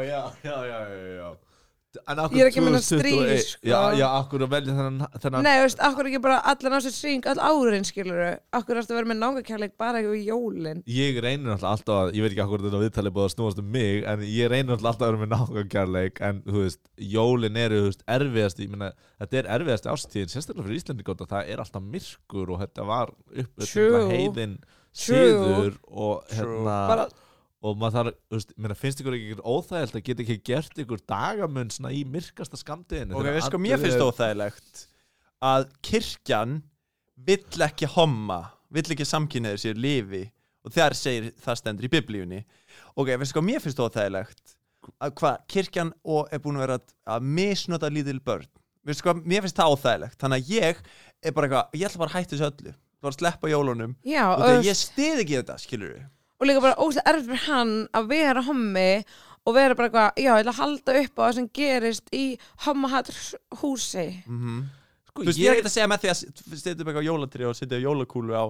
já, 0.03 0.33
já, 0.45 0.67
já, 0.67 0.89
já, 0.89 1.15
já. 1.17 1.35
Akkur 2.05 2.37
Ég 2.39 2.45
er 2.45 2.51
ekki 2.51 2.63
að 2.63 2.69
2021 2.75 3.01
stríð, 3.01 3.33
sko. 3.49 3.69
Já, 3.71 3.79
já, 3.99 4.05
akkur 4.19 4.45
að 4.47 4.51
velja 4.55 4.75
þennan, 4.75 5.09
þennan 5.23 5.47
nei, 5.47 5.53
veist, 5.63 5.83
akkur 5.89 6.09
ekki 6.11 6.21
bara 6.25 6.39
allan 6.53 6.77
á 6.77 6.79
sér 6.85 6.95
string 6.97 7.29
all 7.31 7.41
árin, 7.49 7.87
skilur 7.89 8.23
akkur 8.59 8.81
ertu 8.81 8.95
að 8.95 8.99
vera 9.01 9.11
með 9.13 9.21
náunga 9.23 9.45
kærleik 9.47 9.75
bara 9.81 10.01
ekki 10.03 10.13
við 10.13 10.29
jólin 10.33 10.83
Ég 10.91 11.21
reynir 11.25 11.55
alltaf 11.55 11.95
að, 11.95 12.13
ég 12.19 12.27
veit 12.27 12.33
ekki 12.35 12.45
akkur 12.45 12.65
þetta 12.67 12.83
viðtalið 12.85 13.17
búið 13.19 13.29
að 13.29 13.35
snúast 13.37 13.63
um 13.63 13.71
mig 13.75 14.05
En 14.11 14.25
ég 14.27 14.51
reynir 14.53 14.75
alltaf 14.77 15.01
að 15.01 15.13
vera 15.13 15.23
með 15.25 15.33
nákvæmkjærleik 15.35 16.23
En, 16.29 16.43
þú 16.49 16.63
veist, 16.65 16.83
jólin 17.15 17.61
eru, 17.65 17.83
þú 17.85 17.91
veist, 17.93 18.07
erfiðast 18.19 18.63
Ég 18.65 18.73
meina, 18.75 18.93
þetta 19.23 19.41
er 19.43 19.51
erfiðast 19.59 19.91
ástíðin 19.95 20.33
Sérstaklega 20.35 20.67
fyrir 20.69 20.81
Íslandi 20.83 21.07
gott 21.07 21.25
að 21.25 21.35
það 21.35 21.53
er 21.55 21.65
alltaf 21.65 21.85
myrkur 21.95 22.55
Og 22.55 22.65
þetta 22.65 22.89
var 22.91 23.15
upp 23.15 23.69
True. 23.69 24.07
heiðin 24.11 24.59
True. 24.95 25.31
Siður 25.35 25.73
og 25.91 26.21
True. 26.31 26.39
hérna 26.39 26.75
bara, 26.91 27.07
Og 27.65 27.79
maður 27.81 27.95
þarf, 27.97 28.17
þú 28.29 28.37
veist, 28.37 28.51
meina, 28.61 28.75
finnst 28.77 28.99
ykkur 29.01 29.15
ekki 29.17 29.37
óþægilt 29.41 29.95
að 29.97 30.03
geta 30.05 30.25
ekki 30.25 30.35
gert 30.51 30.81
ykkur 30.85 31.01
dagamun 31.09 31.71
svona 31.73 31.93
í 31.97 32.03
myrkasta 32.05 32.59
skamdeginu 32.61 33.17
ok, 33.17 33.29
veist 33.39 33.49
hvað 33.55 33.63
mér 33.65 33.81
finnst 33.81 34.03
óþægilegt? 34.05 34.83
Að 35.45 35.65
kirkjan 35.89 36.59
vill 37.25 37.65
ekki 37.65 37.89
homma 37.95 38.41
vill 38.75 38.85
ekki 38.93 39.07
samkynniður 39.09 39.63
sér 39.63 39.79
lifi 39.81 40.25
og 40.65 40.73
þar 40.75 40.97
segir 40.99 41.31
það 41.45 41.59
stendur 41.61 41.87
í 41.89 41.93
biblíunni. 41.93 42.43
Ok, 42.97 43.11
veist 43.21 43.33
hvað 43.37 43.47
mér 43.49 43.63
finnst 43.65 43.81
óþægilegt? 43.85 44.55
Að 45.01 45.15
hvað 45.21 45.41
kirkjan 45.55 45.93
og 46.05 46.29
er 46.33 46.41
búin 46.45 46.57
að 46.59 46.65
vera 46.67 46.79
að- 46.81 46.95
að 47.17 47.23
misnota 47.39 47.89
lítil 47.93 48.21
börn. 48.21 48.49
Veist 48.85 49.01
hvað, 49.05 49.23
mér 49.25 49.41
finnst 49.47 49.57
það 49.57 49.73
óþægilegt? 49.77 50.19
Þannig 50.21 50.43
að 50.43 50.51
ég 50.53 50.83
er 51.25 51.33
bara 51.33 51.49
eitthvað, 51.49 51.79
ég 51.81 51.87
ætla 51.89 51.99
bara 52.05 52.11
að 52.11 52.17
hætta 52.19 52.37
þessu 52.37 52.51
öllu. 52.51 52.75
Bara 53.01 53.13
að 53.13 53.19
sleppa 53.21 53.49
jólunum. 53.49 53.97
Já, 54.05 54.25
og 54.33 54.41
og, 54.41 54.45
þegar 54.49 54.65
ég 54.69 54.77
stið 54.81 55.23
ekki 55.25 55.39
þetta, 55.41 55.57
skilur 55.65 55.95
við 55.95 56.05
og 56.41 56.49
líka 56.49 56.65
bara 56.65 56.81
óslega 56.83 57.13
erfitt 57.13 57.31
fyrir 57.31 57.45
hann 57.49 57.75
að 57.95 58.09
vera 58.11 58.47
hommi 58.47 58.89
og 59.45 59.59
vera 59.59 59.77
bara 59.77 59.91
eitthvað, 59.91 60.23
já, 60.23 60.31
ég 60.31 60.41
ætla 60.41 60.55
að 60.55 60.63
halda 60.63 60.97
upp 61.03 61.21
á 61.21 61.23
það 61.25 61.35
sem 61.37 61.51
gerist 61.61 62.17
í 62.17 62.25
hommahat 62.65 63.13
húsi. 63.61 64.09
Mm 64.25 64.65
Sko, 65.15 65.23
Þú 65.23 65.31
veist, 65.31 65.39
ég 65.39 65.47
er 65.47 65.61
ekki 65.61 65.69
að 65.69 65.75
segja 65.77 65.87
með 65.87 66.01
því 66.03 66.09
að 66.11 66.17
setja 66.59 66.73
upp 66.75 66.89
eitthvað 66.91 67.05
jólatrí 67.07 67.45
og 67.47 67.53
setja 67.55 67.79
jólakúlu 67.79 68.35
á, 68.35 68.45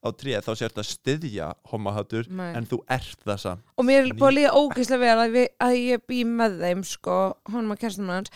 á 0.00 0.08
tríð 0.16 0.46
þá 0.46 0.48
sér 0.48 0.70
þetta 0.70 0.80
að 0.80 0.86
styðja 0.88 1.48
homahattur 1.68 2.30
Nei. 2.32 2.46
en 2.56 2.68
þú 2.70 2.78
ert 2.96 3.26
það 3.26 3.42
samt. 3.42 3.66
Og 3.76 3.84
mér 3.84 3.98
er 4.00 4.14
búin 4.16 4.30
að 4.30 4.38
líða 4.38 4.52
ógeðslega 4.56 5.02
vel 5.02 5.18
að, 5.26 5.34
við, 5.34 5.50
að 5.66 5.76
ég 5.76 6.06
bý 6.08 6.20
með 6.30 6.56
þeim 6.62 6.84
sko, 6.88 7.16
honum 7.52 7.74
að 7.74 7.82
kerstum 7.82 8.14
hans. 8.14 8.32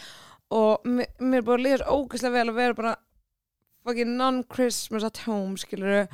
Og 0.52 0.84
mér, 0.84 1.08
mér 1.24 1.40
er 1.40 1.46
búin 1.48 1.70
að 1.70 1.80
svo 1.80 1.96
ógeðslega 1.96 2.36
vel 2.36 2.52
að 2.52 2.60
vera 2.60 2.78
bara 2.82 2.92
fucking 3.88 4.12
non-Christmas 4.20 5.08
at 5.08 5.22
home 5.24 5.56
skilur 5.56 6.04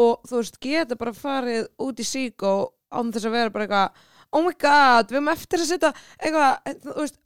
og 0.00 0.28
þú 0.28 0.38
veist, 0.40 0.60
geta 0.62 0.98
bara 1.00 1.16
farið 1.16 1.66
út 1.86 2.00
í 2.00 2.06
síkó 2.06 2.54
án 2.90 3.12
þess 3.14 3.28
að 3.28 3.36
vera 3.36 3.54
bara 3.54 3.66
eitthvað 3.66 4.06
oh 4.30 4.44
my 4.46 4.54
god, 4.62 5.10
við 5.10 5.18
erum 5.18 5.32
eftir 5.32 5.62
að 5.64 5.70
setja 5.72 5.90
eitthvað, 6.20 6.78
þú 6.84 6.96
veist 7.00 7.18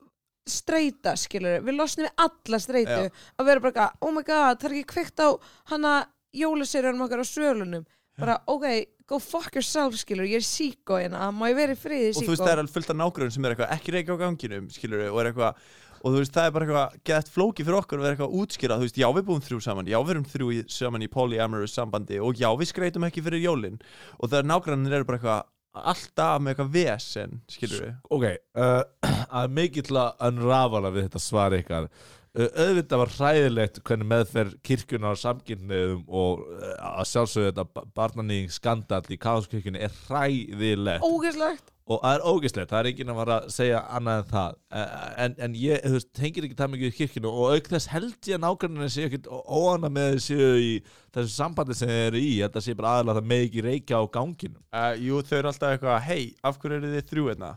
streyta, 0.45 1.15
skilur, 1.17 1.63
við 1.65 1.79
losnum 1.79 2.05
við 2.05 2.25
alla 2.27 2.61
streytu 2.61 3.01
að 3.05 3.47
vera 3.49 3.65
bara 3.65 3.71
eitthvað, 3.73 4.01
oh 4.05 4.13
my 4.13 4.25
god 4.27 4.61
það 4.61 4.67
er 4.69 4.77
ekki 4.79 4.93
kveikt 4.93 5.25
á 5.25 5.29
hana 5.73 5.93
jólaserjunum 6.37 7.07
okkar 7.07 7.23
á 7.25 7.27
svölunum 7.29 7.87
bara, 8.21 8.37
ok, 8.47 8.67
go 9.11 9.19
fuck 9.19 9.57
yourself, 9.57 9.97
skilur 9.99 10.29
ég 10.29 10.39
er 10.39 10.47
síkó 10.47 11.01
hérna, 11.01 11.31
má 11.35 11.49
ég 11.51 11.57
vera 11.59 11.75
í 11.75 11.81
friði 11.81 12.13
og 12.13 12.21
þú 12.23 12.35
veist 12.35 12.45
það 12.45 12.53
er 12.53 12.63
alveg 12.63 12.75
fullt 12.77 12.93
af 12.93 12.99
nágrunn 13.01 13.33
sem 13.35 13.47
er 13.47 13.55
eitthvað 13.55 13.73
ekki 13.75 13.95
reykja 13.97 14.17
á 14.17 14.23
ganginum 14.23 14.69
skilur 14.73 15.07
og 15.09 15.19
er 15.23 15.31
eitthvað 15.31 15.65
og 16.05 16.13
þú 16.13 16.21
veist 16.21 16.35
það 16.37 16.47
er 16.47 16.55
bara 16.55 16.67
eitthvað 16.67 16.99
gett 17.09 17.31
flóki 17.33 17.65
fyrir 17.65 17.79
okkur 17.79 18.01
að 18.01 18.05
vera 18.05 18.17
eitthvað 18.17 18.37
útskýra. 18.43 18.77
Þú 18.77 18.89
veist 18.89 19.01
já 19.01 19.07
við 19.17 19.27
búum 19.31 19.43
þrjú 19.45 19.61
saman. 19.65 19.89
Já 19.89 19.97
við 20.03 20.15
erum 20.15 20.27
þrjú 20.29 20.49
í, 20.53 20.59
saman 20.69 21.05
í 21.07 21.11
polyamorous 21.11 21.77
sambandi. 21.79 22.21
Og 22.21 22.37
já 22.37 22.51
við 22.61 22.71
skreitum 22.71 23.07
ekki 23.09 23.25
fyrir 23.25 23.41
jólin. 23.41 23.81
Og 24.21 24.29
það 24.29 24.43
er 24.43 24.51
nágrannir 24.51 24.99
eru 24.99 25.09
bara 25.09 25.21
eitthvað 25.21 25.43
alltaf 25.75 26.43
með 26.43 26.53
eitthvað 26.53 26.75
vesen 26.75 27.41
skilur 27.51 27.81
við 27.83 27.95
Ok, 28.15 28.27
uh, 28.61 28.83
að 29.41 29.57
mikill 29.57 29.99
að 29.99 30.29
unrafala 30.29 30.93
við 30.95 31.09
þetta 31.09 31.25
svar 31.25 31.57
ykkar. 31.57 31.89
Uh, 32.35 32.49
auðvitað 32.53 33.01
var 33.01 33.15
hræðilegt 33.17 33.83
hvernig 33.87 34.11
meðferð 34.11 34.57
kirkjuna 34.67 35.15
á 35.15 35.23
samkynniðum 35.25 36.05
og 36.07 36.45
uh, 36.47 36.73
að 37.01 37.11
sjálfsögðu 37.13 37.53
þetta 37.53 37.87
barnanýðing 37.97 38.55
skandall 38.55 39.07
í 39.09 39.21
káðskirkjunni 39.25 39.83
er 39.87 40.03
hræðilegt. 40.05 41.07
Ógeðslegt 41.07 41.74
og 41.85 41.99
það 42.01 42.15
er 42.17 42.23
ógislegt, 42.31 42.71
það 42.71 42.79
er 42.79 42.89
enginn 42.91 43.11
að 43.13 43.19
fara 43.21 43.35
að 43.37 43.49
segja 43.53 43.81
annað 43.99 44.21
en 44.23 44.29
það. 44.31 44.55
Uh, 44.73 44.93
en, 45.25 45.35
en 45.47 45.57
ég, 45.61 45.83
þú 45.85 45.97
veist, 45.99 46.11
tengir 46.17 46.47
ekki 46.47 46.57
það 46.61 46.71
mikið 46.75 46.89
í 46.89 46.95
kirkjunu 47.01 47.33
og 47.33 47.57
auk 47.57 47.69
þess 47.75 47.91
held 47.93 48.31
ég 48.31 48.39
að 48.39 48.45
nákvæmlega 48.47 48.95
séu 48.95 49.09
ekkit 49.11 49.29
óana 49.29 49.91
með 49.93 50.17
séu 50.25 50.49
í 50.63 50.71
þessu 51.13 51.35
sambandi 51.35 51.77
sem 51.77 51.93
þeir 51.93 52.07
eru 52.09 52.23
í, 52.25 52.33
þetta 52.41 52.65
sé 52.65 52.77
bara 52.79 52.95
aðalega 52.95 53.21
það 53.21 53.29
með 53.35 53.45
ekki 53.49 53.67
reykja 53.69 54.01
á 54.01 54.05
ganginum. 54.17 54.63
Uh, 54.73 54.91
jú 55.05 55.21
þau 55.29 55.37
eru 55.43 55.53
alltaf 55.53 55.77
eitthvað 55.77 56.01
hei 56.09 56.23
af 56.41 56.59
hverju 56.63 56.81
eru 56.81 56.95
þið 56.95 57.09
þrjú 57.13 57.29
hérna? 57.35 57.55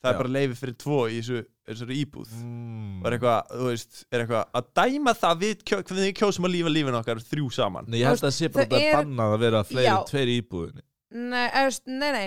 Það 0.00 0.08
Já. 0.08 0.14
er 0.14 0.20
bara 0.22 0.32
leiði 0.32 0.54
fyrir 0.56 0.76
tvo 0.80 0.98
í 1.04 1.16
þessu, 1.18 1.40
þessu 1.68 1.86
íbúð. 1.92 2.30
Mm. 2.40 3.00
og 3.02 3.08
er 3.10 3.16
eitthvað, 3.18 3.50
þú 3.52 3.66
veist, 3.66 3.98
er 4.08 4.22
eitthvað 4.22 4.54
að 4.56 4.70
dæma 4.80 5.12
það 5.20 5.42
við, 5.42 5.64
kjó, 5.68 5.80
hvernig 5.82 6.06
við 6.06 6.14
kjósum 6.22 6.46
að 6.48 6.54
lífa 6.54 6.72
lífin 6.72 6.96
okkar 6.96 7.20
þrjú 7.28 7.50
saman. 7.52 7.90
Nei, 7.92 7.98
ég 8.00 8.08
held 8.08 8.22
að 8.22 8.24
það 8.30 8.38
sé 8.38 8.48
bara 8.54 8.80
er- 8.80 8.96
bannað 8.96 9.34
að 9.34 9.44
vera 9.44 9.60
fleiri 9.68 9.98
tveir 10.08 10.32
í 10.32 10.38
íbúðinni. 10.40 10.84
Nei, 11.10 11.46
eðst, 11.60 11.84
nei, 11.90 12.10
nei, 12.16 12.26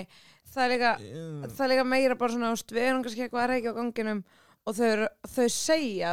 það 0.53 0.63
er 0.67 0.73
líka 0.75 0.93
það 1.49 1.65
er 1.67 1.73
líka 1.75 1.89
meira 1.95 2.15
bara 2.15 2.33
svona, 2.37 2.53
veist, 2.55 2.71
við 2.71 2.87
erum 2.89 3.03
kannski 3.03 3.25
eitthvað 3.27 3.43
að 3.47 3.53
reykja 3.55 3.73
á 3.73 3.79
ganginum 3.81 4.23
og 4.63 4.71
þau, 4.77 5.07
þau 5.27 5.47
segja, 5.51 6.11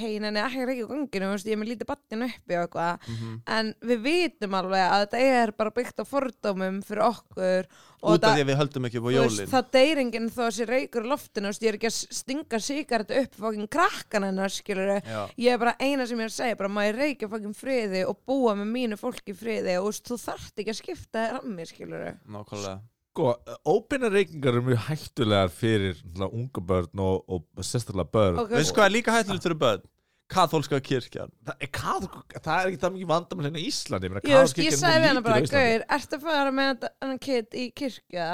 hei, 0.00 0.14
neina, 0.22 0.46
ekki 0.48 0.62
reykja 0.64 0.84
á 0.88 0.92
ganginu, 0.94 1.26
þú 1.28 1.32
veist, 1.34 1.48
ég 1.50 1.52
er 1.52 1.58
með 1.60 1.68
lítið 1.74 1.88
batnin 1.90 2.22
uppi 2.24 2.56
og 2.56 2.62
eitthvað, 2.64 3.02
Mhm. 3.12 3.32
en 3.52 3.74
við 3.84 3.98
vitum 4.06 4.54
alveg 4.56 4.84
að 4.88 5.02
þetta 5.02 5.18
er 5.42 5.52
bara 5.52 5.70
byggt 5.76 6.00
á 6.00 6.04
fordómum 6.08 6.78
fyrir 6.82 7.02
okkur 7.04 7.66
og 8.02 8.14
út 8.16 8.24
af 8.24 8.32
því 8.32 8.40
að 8.40 8.48
við 8.48 8.56
höldum 8.62 8.86
ekki 8.88 8.96
upp 8.96 9.04
á 9.04 9.10
þú 9.12 9.20
veist, 9.20 9.36
jólin. 9.36 9.50
það 9.52 9.70
deyr 9.76 9.98
enginn 10.00 10.30
þó 10.32 10.40
að 10.46 10.56
sé 10.56 10.64
reykur 10.72 11.04
loftinu, 11.04 11.46
veist, 11.52 11.60
ég 11.62 11.68
er 11.68 11.76
ekki 11.76 11.90
að 11.92 11.98
stinga 12.16 12.60
sigaretu 12.64 13.20
upp 13.26 13.34
fokkin 13.44 13.68
krakkan 13.68 14.24
hennar, 14.24 14.48
skilur 14.48 15.02
Já. 15.04 15.28
ég 15.36 15.52
er 15.52 15.58
bara 15.58 15.76
eina 15.78 16.06
sem 16.08 16.16
ég 16.16 16.24
er 16.24 16.32
að 16.32 16.40
segja, 16.40 16.56
bara 16.56 16.72
maður 16.72 16.96
reykja 16.96 17.28
fokkin 17.28 17.52
friði 17.54 18.06
og 18.08 18.16
búa 18.24 18.56
með 18.56 18.72
mínu 18.72 18.96
fólki 18.96 19.36
friði 19.36 19.76
og 19.76 19.92
veist, 19.92 20.08
þú 20.08 20.16
þarft 20.16 20.56
ekki 20.64 20.72
að 20.72 20.80
skipta 20.80 21.28
þér 21.28 21.42
að 21.42 21.44
mér, 21.44 21.68
skilur 21.68 22.16
nákvæmlega 22.24 22.80
Sko, 23.12 23.34
óbeina 23.68 24.08
reykingar 24.08 24.54
eru 24.56 24.62
mjög 24.64 24.86
hættulegar 24.86 25.50
fyrir 25.52 25.98
unga 26.16 26.62
börn 26.64 27.02
og, 27.04 27.26
og 27.28 27.64
sérstaklega 27.66 28.08
börn 28.08 28.38
okay. 28.40 28.56
veistu 28.56 28.78
hvað 28.78 28.86
er 28.88 28.94
líka 28.94 29.16
hættulegt 29.16 29.44
fyrir 29.44 29.58
börn? 29.60 29.88
kathólska 30.32 30.80
kirkjan 30.80 31.32
Það 31.44 31.58
er, 31.58 31.70
hvað, 31.76 32.06
það 32.38 32.52
er 32.54 32.70
ekki 32.70 32.80
það 32.82 32.94
mikið 32.96 33.10
vandamál 33.10 33.46
hérna 33.46 33.60
í 33.60 33.66
Íslandi 33.68 34.08
ég 34.08 34.14
meina, 34.14 34.22
Ég, 34.28 34.54
ég 34.64 34.76
sagði 34.78 35.02
við 35.02 35.08
hana 35.10 35.20
lítil 35.20 35.26
bara. 35.26 35.50
Gaur, 35.52 35.84
ertu 35.96 36.18
að 36.18 36.24
fara 36.26 36.54
með 36.56 36.86
þennan 36.86 37.20
kid 37.26 37.58
í 37.58 37.66
kirkja? 37.82 38.28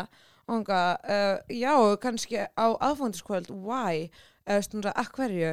Og 0.49 0.55
hann 0.55 0.69
gaf, 0.69 1.09
uh, 1.17 1.41
já, 1.53 1.73
kannski 2.05 2.45
á 2.47 2.67
aðfóndiskvöld, 2.73 3.51
why? 3.53 4.07
Eða, 4.47 4.63
hún 4.73 4.87
sagði, 4.87 4.95
að 4.95 5.11
hverju? 5.19 5.51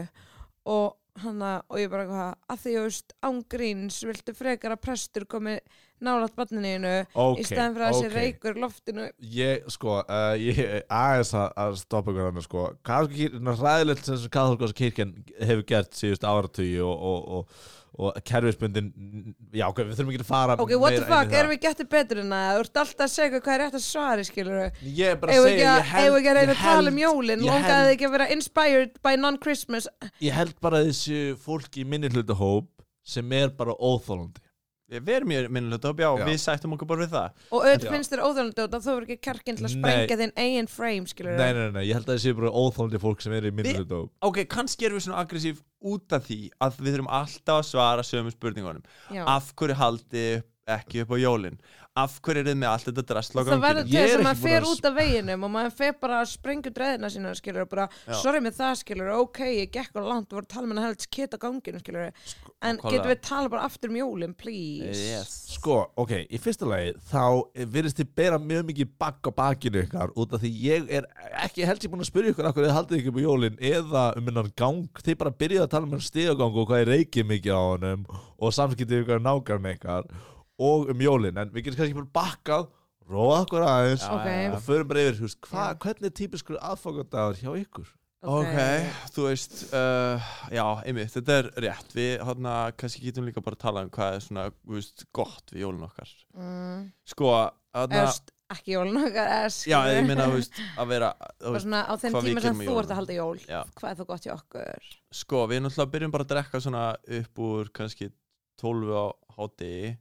Og 0.75 0.85
hann 1.23 1.41
og 1.47 1.79
ég 1.79 1.91
bara, 1.91 2.05
hvað, 2.11 2.31
að 2.53 2.61
því, 2.61 2.75
þú 2.77 2.85
veist, 2.85 3.17
ángríns, 3.29 3.99
viltu 4.07 4.35
frekar 4.37 4.75
að 4.75 4.83
prestur 4.85 5.27
komi 5.31 5.57
nálaðt 6.05 6.35
barninu 6.39 6.95
Ok, 7.13 7.41
í 7.41 7.47
stæðan 7.49 7.75
fyrir 7.75 7.85
að 7.87 7.93
þessi 7.95 8.09
ok. 8.09 8.17
reykur 8.19 8.59
loftinu. 8.63 9.07
Ég, 9.35 9.65
sko, 9.75 9.99
uh, 10.03 10.33
ég 10.39 10.61
aðeins 10.87 11.33
að, 11.37 11.47
að 11.65 11.79
stoppa 11.81 12.13
ykkur 12.13 12.29
hann, 12.29 12.43
sko 12.45 12.67
ræðilegt 13.65 14.05
sem 14.09 14.29
kathólska 14.31 14.75
kirkjan 14.77 15.15
hefur 15.39 15.65
gert 15.69 15.97
síðust 15.97 16.25
áratugi 16.27 16.77
og, 16.83 16.93
og, 16.95 17.25
og, 17.39 17.71
og 17.95 18.17
kerfisbundin 18.27 18.89
já, 19.55 19.65
ok, 19.69 19.81
við 19.87 19.95
þurfum 19.95 20.11
ekki 20.13 20.23
að 20.25 20.29
fara 20.29 20.57
Ok, 20.59 20.73
what 20.81 20.95
the 20.97 21.05
fuck, 21.07 21.31
erum 21.31 21.53
við 21.53 21.61
getið 21.63 21.89
betur 21.93 22.21
en 22.23 22.33
það? 22.35 22.49
Þú 22.51 22.63
ert 22.65 22.79
alltaf 22.81 23.05
að 23.05 23.13
segja 23.13 23.39
hvað 23.39 23.53
er 23.55 23.61
rétt 23.63 23.77
að 23.79 23.85
svari, 23.85 24.25
skilur 24.27 24.61
Ég 24.83 25.13
er 25.13 25.19
bara 25.21 25.35
Eða 25.35 25.45
að 25.45 25.49
segja, 25.49 25.75
ég 25.79 25.91
held 25.93 26.11
við 26.11 26.19
ekki 26.19 26.31
að 26.33 26.39
reyna 26.39 26.55
að 26.55 26.63
tala 26.65 26.91
um 26.91 26.99
held- 26.99 27.05
jólin 27.05 27.45
ég 27.45 27.51
Longaði 27.51 27.93
ekki 27.95 28.09
að 28.09 28.15
vera 28.17 28.29
inspired 28.35 28.97
by 29.07 29.15
non-Christmas 29.21 29.87
Ég 30.23 30.35
held 30.35 30.55
bara 30.65 30.83
þessu 30.83 31.21
fólki 31.45 31.85
í 31.85 31.89
minni 31.95 32.11
hlutahóp 32.11 32.67
sem 33.05 33.31
er 33.37 33.53
bara 33.55 33.75
óþólandi 33.79 34.41
við 34.89 35.11
erum 35.15 35.31
í 35.33 35.37
minnulegt 35.49 35.85
og 35.89 36.01
já, 36.01 36.09
Já. 36.19 36.25
við 36.27 36.39
sættum 36.43 36.75
okkur 36.75 36.89
bara 36.91 37.05
við 37.05 37.13
það 37.15 37.45
Og 37.49 37.63
auðvitað 37.65 37.87
Já. 37.87 37.91
finnst 37.95 38.13
þér 38.13 38.23
óþjólandi 38.25 38.63
og 38.65 38.75
þú 38.75 38.91
verður 38.91 39.05
ekki 39.07 39.17
kjarkinn 39.27 39.57
til 39.59 39.65
að 39.65 39.71
Nei. 39.71 39.77
sprengja 39.81 40.17
þinn 40.21 40.33
eigin 40.45 40.69
frame, 40.69 41.09
skilur 41.09 41.37
Nei, 41.39 41.53
nei, 41.57 41.69
nei, 41.73 41.83
ég 41.89 41.97
held 41.97 42.09
að 42.09 42.19
þessu 42.19 42.35
bara 42.37 42.51
óþólandi 42.53 43.01
fólk 43.01 43.25
sem 43.25 43.33
er 43.33 43.49
í 43.49 43.53
hlutahóp 43.55 44.11
ok, 44.29 44.41
kannski 44.51 44.85
erum 44.85 44.99
við 44.99 45.07
svona 45.07 45.23
aggressív 45.25 45.63
út 45.85 46.17
af 46.17 46.27
því 46.29 46.39
að 46.61 46.81
við 46.81 46.91
þurfum 46.95 47.13
alltaf 47.19 47.61
að 47.61 47.69
svara 47.71 48.05
sömu 48.05 48.33
spurningunum 48.35 48.85
Já. 49.13 49.23
af 49.25 49.49
hverju 49.57 49.79
haldið 49.81 50.45
ekki 50.65 51.03
upp 51.03 51.11
á 51.13 51.17
jólin 51.21 51.57
af 51.95 52.17
hverju 52.25 52.41
er 52.41 52.47
þið 52.49 52.57
með 52.59 52.69
allt 52.73 52.87
þetta 52.89 53.03
drasl 53.07 53.37
á 53.37 53.41
Það 53.45 53.61
verður 53.63 53.77
ganginu 53.77 53.85
til 53.85 53.95
Ég 53.95 54.01
þess 54.05 54.15
er 54.15 54.19
að 54.19 54.25
maður 54.25 54.41
fer 54.43 54.65
út 54.67 54.87
af 54.89 54.95
veginum 54.97 55.43
og 55.45 55.51
maður 55.53 55.75
fer 55.77 55.93
bara 56.01 56.17
að 56.19 56.31
sprengja 56.33 56.71
dreðina 56.75 57.11
sína, 57.13 57.31
skilur 57.39 57.63
og 57.63 57.69
bara, 57.71 57.85
Já. 58.03 58.15
sorry 58.19 58.41
með 58.43 58.57
það, 58.57 58.73
skilur 58.81 59.11
ok, 59.15 59.39
ég 59.53 59.71
gekk 59.71 59.95
á 59.95 60.01
langt 60.03 60.27
og 60.27 60.35
voru 60.35 60.43
að 60.43 60.51
tala 60.55 60.67
með 60.67 60.81
helst 60.83 61.07
kitt 61.15 61.31
á 61.31 61.39
ganginu, 61.39 61.79
skilur 61.79 62.03
en 62.09 62.11
nákvæmlega. 62.11 62.91
getum 62.91 63.11
við 63.13 63.21
tala 63.29 63.53
bara 63.53 63.63
aftur 63.69 63.93
um 63.93 63.99
jólin, 64.01 64.35
please 64.35 65.05
yes. 65.05 65.31
Sko, 65.55 65.77
ok, 66.03 66.13
í 66.27 66.41
fyrsta 66.41 66.67
lagi 66.67 66.91
þá 67.13 67.23
virðist 67.77 68.01
þið 68.01 68.11
bera 68.19 68.41
mjög 68.43 68.67
mikið 68.73 68.93
bakk 69.05 69.31
á 69.31 69.31
bakinu 69.39 69.85
ykkar 69.85 70.11
út 70.19 70.35
af 70.35 70.43
því 70.43 70.51
ég 70.65 70.91
er 70.99 71.07
ekki 71.45 71.63
held 71.69 71.79
ég 71.85 71.93
búin 71.93 72.03
að 72.03 72.11
spyrja 72.11 72.35
ykkur 72.35 72.49
akkur 72.51 72.67
þið 72.67 72.75
haldið 72.75 72.99
ekki 72.99 73.13
upp 73.13 73.19
á 73.21 73.27
jólin 73.29 73.59
eða 73.71 74.03
um 74.19 74.31
hennan 74.33 74.51
gang, 74.59 74.83
þið 74.99 75.21
bara 75.21 75.37
byrjuðu 75.39 75.63
að 75.63 75.71
tala 75.77 75.87
um 75.87 75.95
hennan 75.95 76.09
stigagang 76.09 76.51
og 80.59 80.89
um 80.93 81.01
jólin, 81.03 81.37
en 81.37 81.49
við 81.53 81.67
getum 81.67 81.81
kannski 81.83 81.97
bara 81.99 82.13
bakkað 82.21 82.67
róa 83.09 83.41
okkur 83.43 83.65
aðeins 83.67 84.01
Já, 84.05 84.13
Ok. 84.15 84.25
já, 84.25 84.41
já. 84.45 84.53
og 84.55 84.63
förum 84.65 84.87
bara 84.89 85.03
yfir, 85.05 85.21
veist, 85.27 85.41
hva, 85.51 85.65
hvernig 85.77 86.09
er 86.09 86.15
típiskur 86.21 86.57
aðfangadagur 86.61 87.41
hjá 87.43 87.51
ykkur? 87.61 87.91
Ok, 88.25 88.55
þú 89.13 89.25
veist, 89.27 89.59
uh, 89.77 90.29
já, 90.49 90.63
einmitt, 90.87 91.11
þetta 91.13 91.35
er 91.43 91.49
rétt, 91.61 91.91
við 91.93 92.15
hérna 92.25 92.53
kannski 92.73 93.03
getum 93.05 93.27
líka 93.27 93.43
bara 93.45 93.53
að 93.59 93.61
tala 93.67 93.83
um 93.85 93.91
hvað 93.93 94.15
er 94.15 94.23
svona, 94.25 94.45
þú 94.65 94.79
veist, 94.79 95.03
gott 95.13 95.53
við 95.53 95.61
jólun 95.67 95.85
okkar. 95.85 96.09
mm. 96.33 96.87
Sko, 97.05 97.29
hérna, 97.75 97.99
Eðst, 98.07 98.31
ekki 98.55 98.73
jólin 98.73 98.97
okkar 99.03 99.29
eða, 99.35 99.51
já, 99.69 99.77
ég 99.93 100.09
veist, 100.33 100.57
að 100.81 100.89
vera, 100.95 101.11
svona 101.43 101.83
á 101.85 101.93
þeim 102.01 102.17
við 102.17 102.27
tíma 102.31 102.43
sem 102.47 102.61
í 102.63 102.65
þú 102.65 102.79
ert 102.81 102.89
að 102.95 102.99
halda 103.01 103.19
jól 103.19 103.37
Já. 103.45 103.61
hvað 103.77 103.89
er 103.91 103.99
það 104.01 104.09
gott 104.11 104.25
hjá 104.25 104.33
okkur 104.33 104.89
sko, 105.21 105.43
við 105.51 105.61
náttúrulega 105.65 105.93
byrjum 105.95 106.13
bara 106.15 106.25
að 106.25 106.33
drekka 106.33 106.61
svona 106.65 106.83
upp 107.19 107.41
úr 107.45 107.69
kannski 107.77 108.09
12 108.61 108.89
á 108.93 109.05
hátegi, 109.37 109.95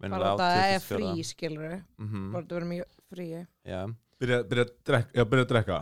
bara 0.00 0.34
það 0.38 0.58
er 0.58 0.78
24. 0.78 0.88
frí, 0.88 1.24
skilur 1.26 1.72
Mhm, 1.98 2.28
bara 2.32 2.44
það 2.44 2.54
verður 2.58 2.70
mjög 2.74 3.00
frí. 3.10 3.26
Já, 3.66 3.80
Byrja, 4.18 4.38
að 4.42 4.70
drekka, 4.84 5.24
byrja 5.30 5.44
að 5.44 5.50
drekka. 5.52 5.78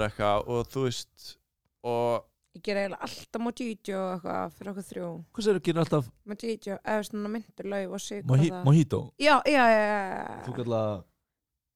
Drekka 0.00 0.28
og 0.46 0.68
þú 0.70 0.82
veist, 0.86 1.36
og 1.82 2.24
ég 2.54 2.62
ger 2.66 2.76
eiginlega 2.76 3.02
alltaf 3.06 3.42
mojito 3.42 3.94
og 3.98 4.12
eitthvað 4.14 4.52
fyrir 4.58 4.70
okkur 4.72 4.86
þrjú. 4.90 5.08
Hvað 5.34 5.46
sér 5.46 5.58
að 5.58 5.62
gera 5.68 5.80
alltaf 5.84 6.10
mojito, 6.26 6.78
eða 6.84 7.06
svona 7.08 7.28
myndir 7.34 7.70
lauf 7.70 7.92
og 7.96 8.00
sigur 8.00 8.28
moji, 8.30 8.50
mojito? 8.64 9.00
já, 9.18 9.36
já, 9.46 9.64
já, 9.74 9.84
já 9.90 10.42
Þú 10.46 10.54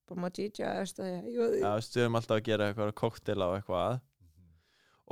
bara 0.08 0.20
mojito, 0.20 0.62
eða 0.62 0.86
jú, 1.34 1.48
Já, 1.60 1.70
þú 1.80 2.00
erum 2.04 2.16
alltaf 2.20 2.36
að 2.38 2.44
gera 2.44 2.68
eitthvað 2.70 2.94
koktela 2.94 3.46
og 3.50 3.56
eitthvað. 3.58 4.00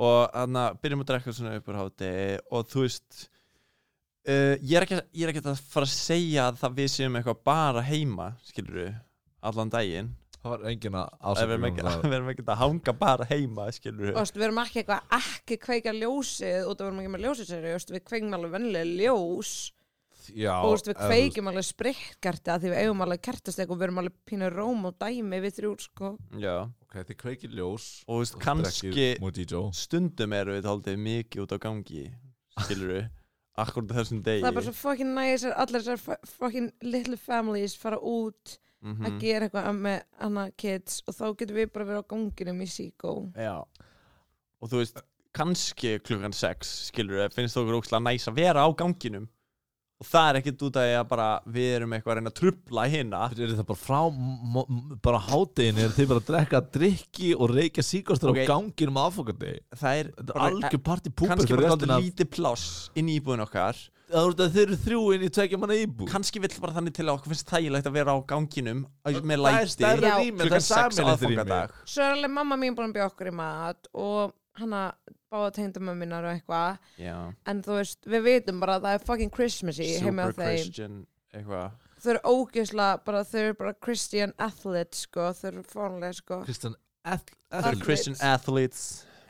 Og 0.03 0.19
þannig 0.33 0.63
að 0.63 0.77
byrjum 0.81 1.03
að 1.03 1.09
drekka 1.11 1.33
svona 1.37 1.55
upp 1.59 1.67
úr 1.69 1.77
hátegi 1.83 2.39
og 2.51 2.67
þú 2.71 2.79
veist 2.87 3.29
uh, 4.27 4.55
ég, 4.59 4.73
er 4.79 4.85
ekki, 4.87 4.99
ég 5.19 5.27
er 5.27 5.33
ekki 5.33 5.43
að 5.45 5.61
fara 5.73 5.87
að 5.87 5.93
segja 5.93 6.47
að 6.49 6.59
það 6.63 6.75
við 6.81 6.91
séum 6.95 7.19
eitthvað 7.19 7.39
bara 7.49 7.85
heima 7.87 8.29
skilur 8.47 8.79
við, 8.81 8.93
allan 9.43 9.73
daginn. 9.73 10.11
Það 10.43 10.51
var 10.51 10.65
engin 10.73 10.95
að 10.99 11.29
Ef 11.31 11.45
við 11.47 11.53
ekki, 11.69 11.83
um 11.83 11.87
það. 11.93 12.01
við 12.03 12.17
erum 12.17 12.31
ekki 12.33 12.43
að 12.43 12.59
hanga 12.63 12.95
bara 12.99 13.27
heima 13.29 13.67
skilur 13.71 14.09
og 14.11 14.25
við 14.25 14.33
við 14.41 14.47
erum 14.49 14.63
ekki 14.65 14.81
eitthvað 14.81 15.15
ekki 15.19 15.59
kveika 15.67 15.93
ljósið 15.95 16.67
út 16.67 16.73
af 16.73 16.83
við 16.83 16.89
erum 16.89 16.99
ekki 17.05 17.13
með 17.13 17.29
veist, 17.69 17.95
við 17.95 18.05
kveikjum 18.09 18.37
alveg 18.39 18.57
vennilega 18.57 18.91
ljós. 18.99 19.53
Já, 20.31 20.53
og 20.63 20.75
veist, 20.75 20.87
við 20.87 20.99
kveikjum 20.99 21.49
alveg 21.51 21.65
sprittkerti 21.67 22.51
að 22.51 22.61
því 22.63 22.69
við 22.73 22.81
eigum 22.83 23.01
alveg 23.03 23.23
kertastek 23.27 23.71
og 23.71 23.79
við 23.79 23.87
erum 23.87 24.01
alveg 24.03 24.19
pínur 24.27 24.55
róm 24.55 24.85
og 24.87 24.95
dæmi 24.99 25.39
við 25.43 25.57
þrjú 25.57 25.73
sko. 25.83 26.11
Já, 26.39 26.55
Ok, 26.93 26.99
þið 27.07 27.17
kveikir 27.23 27.53
ljós 27.57 27.85
og 28.05 28.19
veist, 28.21 28.35
og 28.37 28.43
kannski 28.43 29.05
stundum 29.73 30.33
erum 30.37 30.53
við 30.59 30.67
haldið 30.69 30.99
mikið 31.01 31.41
út 31.41 31.55
á 31.55 31.63
gangi 31.63 32.03
skilur 32.67 32.91
við, 32.91 33.07
akkurat 33.57 33.93
þessum 33.99 34.23
degi. 34.25 34.41
Það 34.41 34.49
er 34.49 34.57
bara 34.57 34.65
svo 34.65 34.73
fucking 34.73 35.13
nice 35.15 35.45
að 35.45 35.55
allir 35.63 35.83
þessar 35.85 36.17
fucking 36.39 36.71
little 36.81 37.17
families 37.17 37.75
fara 37.75 37.97
út 37.99 38.57
Mhm. 38.83 39.05
að 39.05 39.19
gera 39.21 39.47
eitthvað 39.47 39.77
með 39.79 40.01
hana 40.19 40.51
kids 40.57 41.01
og 41.07 41.15
þá 41.15 41.25
getum 41.39 41.55
við 41.55 41.69
bara 41.71 41.85
verið 41.85 42.03
á 42.03 42.07
ganginum 42.11 42.59
í 42.61 42.67
síkó 42.67 43.13
Já. 43.37 43.63
Og 44.61 44.69
þú 44.69 44.77
veist, 44.81 44.97
kannski 45.33 45.99
klukkan 46.03 46.33
6 46.35 46.91
skilur 46.91 47.15
við, 47.21 47.33
finnst 47.33 47.55
okkur 47.57 47.79
ókslega 47.79 48.03
næs 48.03 48.27
að 48.27 48.35
vera 48.35 48.65
á 48.65 48.69
ganginum 48.75 49.29
og 50.01 50.07
það 50.09 50.29
er 50.29 50.39
ekkert 50.41 50.63
út 50.67 50.77
af 50.81 50.83
því 50.87 50.95
að 50.99 51.07
bara 51.13 51.27
við 51.55 51.67
erum 51.77 51.93
eitthvað 51.95 52.11
að 52.13 52.17
reyna 52.19 52.31
að 52.33 52.39
trubla 52.39 52.85
hérna 52.91 53.21
Er 53.31 53.53
það 53.53 53.67
bara 53.69 53.83
frá 53.83 54.01
bara 55.05 55.21
hádegin 55.29 55.79
er 55.83 55.93
þið 55.95 56.09
bara 56.11 56.23
að 56.23 56.29
drekka 56.31 56.61
drikki 56.77 57.31
og 57.37 57.53
reykja 57.53 57.85
síkostur 57.87 58.33
Ok. 58.33 58.41
á 58.43 58.49
ganginum 58.51 58.99
aðfokandi 59.03 59.53
það 59.79 60.01
er 60.01 60.11
Þetta 60.17 60.33
er 60.35 60.45
algjör 60.49 60.83
party 60.89 61.13
púper 61.13 61.33
kannski 61.35 61.55
bara 61.57 61.71
dálítið 61.73 61.95
lítið 62.03 62.31
pláss 62.35 62.67
inn 62.99 63.09
í 63.09 63.17
íbúðin 63.21 63.45
okkar. 63.47 63.79
Það 64.13 64.27
þetta 64.33 64.47
þeir 64.53 64.63
eru 64.67 64.77
þrjú 64.83 65.01
inn 65.15 65.23
í 65.25 65.29
tvekja 65.33 65.57
manna 65.61 65.77
íbú 65.79 66.07
kannski 66.11 66.41
vill 66.43 66.53
bara 66.61 66.75
þannig 66.75 66.93
til 66.99 67.05
að 67.07 67.13
okkur 67.15 67.31
finnst 67.33 67.49
þægilegt 67.49 67.87
að 67.89 67.95
vera 67.97 68.13
á 68.13 68.17
ganginum 68.29 68.83
með 68.83 69.15
Það 69.15 69.33
er 69.33 69.41
læti. 69.47 69.71
stærra 69.73 70.11
rými, 70.19 70.43
það 70.43 70.57
er 70.59 70.65
6 70.67 70.69
samilegt 70.69 71.23
rými. 71.23 71.47
er 72.03 72.11
alveg 72.17 72.33
mamma 72.35 72.57
mín 72.61 72.75
búin 72.77 72.91
að 72.91 72.97
bjóða 72.99 73.09
okkur 73.13 73.31
í 73.31 73.35
mat 73.39 73.89
og 73.93 74.33
hana 74.59 74.81
báða 75.33 75.51
tengdamömminar 75.57 76.23
og 76.29 76.35
eitthvað. 76.37 76.77
Já, 77.01 77.15
en 77.49 77.61
þú 77.65 77.77
veist, 77.79 77.99
við 78.05 78.23
vitum 78.27 78.59
bara 78.61 78.75
að 78.79 78.85
það 78.87 78.97
er 78.99 79.05
fucking 79.07 79.31
Christmassy 79.33 79.87
heima 79.99 80.27
á 80.27 80.29
super 80.29 80.43
þeim. 80.43 80.57
Christian 80.59 80.99
eitthvað. 81.33 81.71
Þau 82.03 82.09
eru 82.13 82.21
ógeðslega, 82.33 83.03
bara 83.05 83.23
þau 83.23 83.39
eru 83.39 83.53
bara 83.63 83.73
Christian 83.85 84.33
athletes 84.37 85.05
sko, 85.07 85.29
þau 85.39 85.47
eru 85.53 85.63
fórnlega 85.63 86.13
sko. 86.19 86.41
Kristján 86.47 86.75
Það 87.03 87.23
Athletes. 87.59 87.83
Christian 87.85 88.15
athletes. 88.21 88.83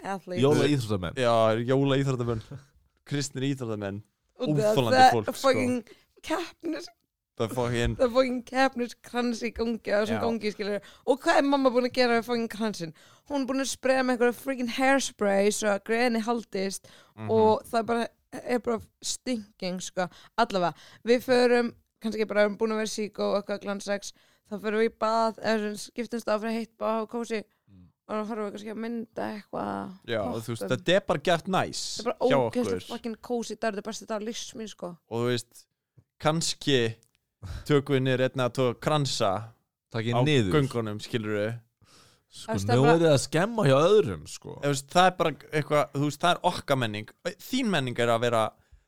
Athletes. 0.04 0.44
Jóla 0.44 0.66
íþróttamenn. 0.70 1.16
Já, 1.18 1.34
jóla 1.66 1.98
íþróttamenn. 2.02 2.42
Kristnir 3.08 3.44
það- 4.60 4.74
óþolandi 4.74 5.00
það 5.00 5.12
fólk, 5.14 5.28
er 5.28 5.34
sko. 5.34 5.48
fucking 5.48 5.84
keppnis 6.24 6.88
Það 7.34 7.54
það 7.58 8.02
er 8.06 8.10
fucking 8.14 8.42
keppniskrans 8.46 9.40
í 9.42 9.50
gangi 9.58 9.90
á 9.90 9.98
þessum 10.04 10.18
Já. 10.20 10.22
gangi 10.22 10.52
skilur 10.54 10.90
og 11.10 11.22
hvað 11.24 11.38
er 11.40 11.48
mamma 11.50 11.72
búin 11.74 11.88
að 11.90 11.96
gera 11.98 12.18
við 12.20 12.28
fucking 12.28 12.50
kransin 12.54 12.94
hún 13.32 13.42
er 13.42 13.48
búin 13.50 13.64
að 13.64 13.72
spreja 13.72 14.04
með 14.06 14.14
eitthvað 14.20 14.42
freaking 14.44 14.70
hairspray 14.76 15.50
svo 15.52 15.72
að 15.74 15.84
greini 15.90 16.22
haldist 16.28 16.86
Mhm. 17.16 17.30
og 17.32 17.64
það 17.72 17.80
er 17.80 17.84
bara, 17.90 18.08
er 18.34 18.60
bara 18.60 18.80
stinking 19.02 19.80
sko, 19.82 20.08
allavega 20.38 20.74
við 21.06 21.26
förum, 21.26 21.74
kannski 22.02 22.28
bara 22.28 22.42
erum 22.46 22.58
búin 22.58 22.72
að 22.74 22.84
vera 22.84 22.94
sík 22.94 23.20
og 23.20 23.36
eitthvað 23.42 23.62
glansex, 23.66 24.14
þá 24.52 24.56
förum 24.62 24.80
við 24.84 24.90
í 24.92 24.94
bað 25.02 25.38
eða 25.42 25.74
skiptumst 25.78 26.30
á 26.30 26.38
fyrir 26.38 26.58
heitt 26.60 26.78
bað 26.78 27.02
og 27.04 27.10
kósi. 27.10 27.44
Og 28.04 28.14
þá 28.20 28.28
horfum 28.28 28.46
við 28.46 28.52
kannski 28.52 28.72
að 28.74 28.82
mynda 28.84 29.28
eitthvað 29.40 29.92
Já, 30.12 30.20
þú 30.22 30.34
veist, 30.36 30.62
Hoppum. 30.64 30.70
þetta 30.78 30.94
er 30.98 31.04
bara 31.08 31.20
gert 31.24 31.48
næs 31.48 31.84
það 31.98 32.00
er 32.00 32.04
bara 32.10 32.18
hjá 32.30 32.38
ógeðslega 32.38 32.76
okkur. 32.78 32.88
fucking 32.90 33.16
cozy 33.22 33.56
það 33.56 33.64
er 33.64 33.72
þetta 33.78 33.88
besti 33.88 34.06
dag 34.10 34.22
lífsmín 34.22 34.70
sko. 34.70 34.90
Og 35.10 35.22
þú 35.22 35.30
veist, 35.32 35.66
kannski 36.20 36.96
tökum 37.68 37.98
við 37.98 38.04
niður 38.08 38.26
einna 38.28 38.48
að 38.50 38.56
tóka 38.60 38.80
kransa 38.88 39.32
á 39.94 39.98
niður. 40.26 40.52
göngunum, 40.58 41.00
skilur 41.04 41.38
við 41.38 41.54
Sko, 42.34 42.56
nú 42.66 42.86
er 42.90 42.98
það 42.98 43.12
að 43.12 43.20
skemma 43.22 43.64
hjá 43.68 43.76
öðrum 43.78 44.22
sko. 44.26 44.56
veist, 44.64 44.88
það 44.90 45.06
er 45.06 45.18
bara 45.20 45.32
eitthvað, 45.52 45.84
þú 45.94 46.08
veist, 46.08 46.20
það 46.24 46.32
er 46.32 46.40
okkar 46.50 46.80
menning. 46.82 47.12
Þín 47.46 47.68
menning 47.70 48.00
er 48.02 48.10
að 48.10 48.24
vera 48.24 48.40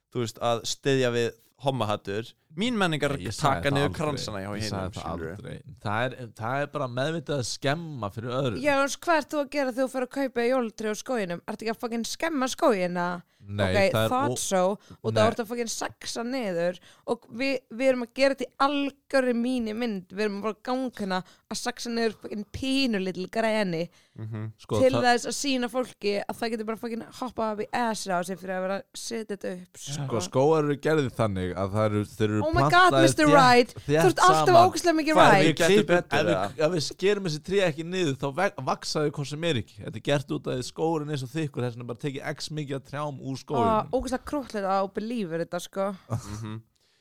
þú 0.10 0.24
veist, 0.24 0.40
að 0.42 0.64
styðja 0.66 1.12
við 1.14 1.28
homahattur 1.66 2.32
mín 2.58 2.78
menning 2.80 3.04
Ég 3.04 3.12
að 3.12 3.36
sagði 3.36 3.42
taka 3.42 3.74
niður 3.76 3.94
kransana 3.98 4.42
hjá 4.44 4.50
hinn 4.56 4.74
það 4.76 5.00
aldrei. 5.12 5.60
Það 5.86 6.08
er, 6.08 6.18
það 6.40 6.64
er 6.64 6.74
bara 6.76 6.90
meðvitað 6.96 7.44
að 7.44 7.48
skemma 7.52 8.12
fyrir 8.16 8.36
öðrum. 8.40 8.60
Já, 8.64 8.76
hvað 9.06 9.22
ert 9.22 9.32
þú 9.36 9.44
að 9.44 9.54
gera 9.58 9.76
þegar 9.76 9.86
þú 9.88 9.94
fyrir 9.96 10.10
að 10.10 10.18
kaupa 10.18 10.50
jólatri 10.50 10.92
á 10.92 10.96
skóginum? 11.04 11.46
Ertu 11.46 11.66
ekki 11.66 11.76
að 11.76 11.82
fucking 11.86 12.06
skemma 12.16 12.52
skógina 12.52 13.08
Nei, 13.46 13.68
ok, 13.70 13.92
það 13.94 14.00
er 14.00 14.10
thought 14.10 14.40
so. 14.42 14.62
Og 15.06 15.12
það 15.14 15.28
ert 15.30 15.42
að 15.44 15.50
fucking 15.52 15.70
saxa 15.70 16.24
niður. 16.26 16.80
Og 17.14 17.28
við, 17.30 17.60
við 17.78 17.92
erum 17.92 18.06
að 18.08 18.14
gera 18.18 18.34
þetta 18.40 18.48
í 18.48 18.56
algjöri 18.66 19.36
mínu 19.38 19.76
mynd. 19.78 20.08
Við 20.18 20.24
erum 20.26 20.40
bara 20.42 20.58
gangina 20.66 21.20
að 21.54 21.60
saxa 21.60 21.92
niður 21.94 22.16
fucking 22.24 22.48
pínu 22.56 23.04
little 23.06 23.28
greni 23.30 23.84
Mhm. 24.16 24.54
sko, 24.64 24.78
til 24.80 24.96
þess 25.04 25.28
að 25.28 25.34
sína 25.36 25.68
fólki 25.68 26.12
að 26.24 26.38
það 26.40 26.52
getur 26.54 26.68
bara 26.70 26.80
fucking 26.80 27.02
hoppað 27.18 27.50
upp 27.52 27.64
í 27.66 27.68
ass 27.76 28.06
á 28.08 28.24
sig 28.24 28.38
fyrir 28.40 28.56
að 28.56 28.62
vera 28.64 28.78
að 28.80 28.84
setja 28.96 29.36
þetta 29.36 29.50
upp 29.58 29.82
sko, 29.84 30.22
skóar 30.24 30.64
eru 30.64 30.78
gerðið 30.80 31.10
þannig 31.18 31.52
að 31.60 31.74
það 31.76 31.88
eru, 31.90 32.04
þeir 32.14 32.30
eru 32.30 32.45
oh 32.46 32.52
my 32.56 32.66
god, 32.74 32.96
Mr. 33.02 33.26
Right 33.32 33.74
þú 33.88 33.96
ert 34.02 34.22
alltaf 34.28 34.60
ógæslega 34.62 34.96
mikið 35.00 35.20
right 35.20 35.64
ef 35.66 35.74
við, 35.74 35.90
eða? 36.20 36.44
ef 36.68 36.72
við 36.76 36.84
skerum 36.88 37.28
þessi 37.30 37.42
tré 37.50 37.62
ekki 37.68 37.86
niður 37.90 38.16
þá 38.22 38.28
veg- 38.40 38.62
vaksa 38.70 39.04
þau 39.06 39.12
hvað 39.18 39.30
sem 39.32 39.48
er 39.50 39.60
ekki. 39.64 39.78
Þetta 39.82 40.00
er 40.02 40.06
gert 40.10 40.32
út 40.38 40.50
að 40.54 40.64
skórin 40.70 41.12
er 41.16 41.22
svo 41.24 41.30
þykkur 41.34 41.66
þess 41.68 41.76
vegna 41.80 41.90
bara 41.92 42.04
tekið 42.06 42.30
x 42.36 42.50
mikið 42.60 42.78
að 42.80 42.88
trjám 42.92 43.20
úr 43.26 43.42
skórin 43.42 43.92
ógæslega 44.00 44.30
krútlega 44.32 44.78
á 44.78 44.84
believer 44.96 45.44
þetta 45.46 45.62
sko. 45.66 45.90
Mhm. 46.16 46.56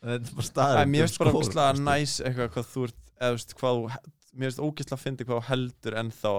er 0.04 0.90
mér 0.90 1.06
finnst 1.06 1.18
bara 1.22 1.32
ógeðslega 1.32 1.78
næs 1.80 2.18
eitthvað 2.24 2.50
hvað 2.56 2.68
þú 2.74 2.84
ert 2.88 3.00
eða, 3.14 3.30
þú 3.30 3.38
veist, 3.38 3.54
hvað, 3.60 3.78
þú- 3.78 4.12
mér 4.34 4.50
finnst 4.50 4.64
ógeðslega 4.66 4.98
að 4.98 5.04
fyndi 5.06 5.24
hvað 5.28 5.42
heldur 5.48 5.96
ennþá 6.02 6.34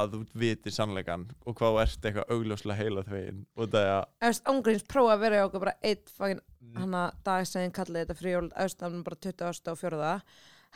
að 0.00 0.12
þú 0.14 0.20
vitir 0.38 0.70
sannleikan 0.72 1.24
og 1.50 1.56
hvað 1.58 1.80
ert 1.82 2.04
eitthvað 2.06 2.28
augljóslega 2.30 2.78
heila 2.78 3.02
þvegin 3.08 3.40
og 3.58 3.72
það 3.72 3.80
er 3.82 3.90
að 3.96 4.04
Efst, 4.30 4.44
ángríns 4.52 4.84
prófa 4.86 5.16
að 5.16 5.24
vera 5.24 5.40
í 5.40 5.44
okkur 5.48 5.64
bara 5.64 5.74
eitt 5.82 6.12
fucking 6.14 6.40
hana 6.78 7.10
dag 7.24 7.46
sem 7.46 7.66
þið 7.66 7.72
kallið 7.80 8.04
þetta 8.04 8.18
fyrir 8.20 8.36
jól 8.38 8.48
auðstafnum 8.54 9.04
bara 9.04 9.16
20. 9.16 9.70
og 9.72 9.78
4. 9.80 10.20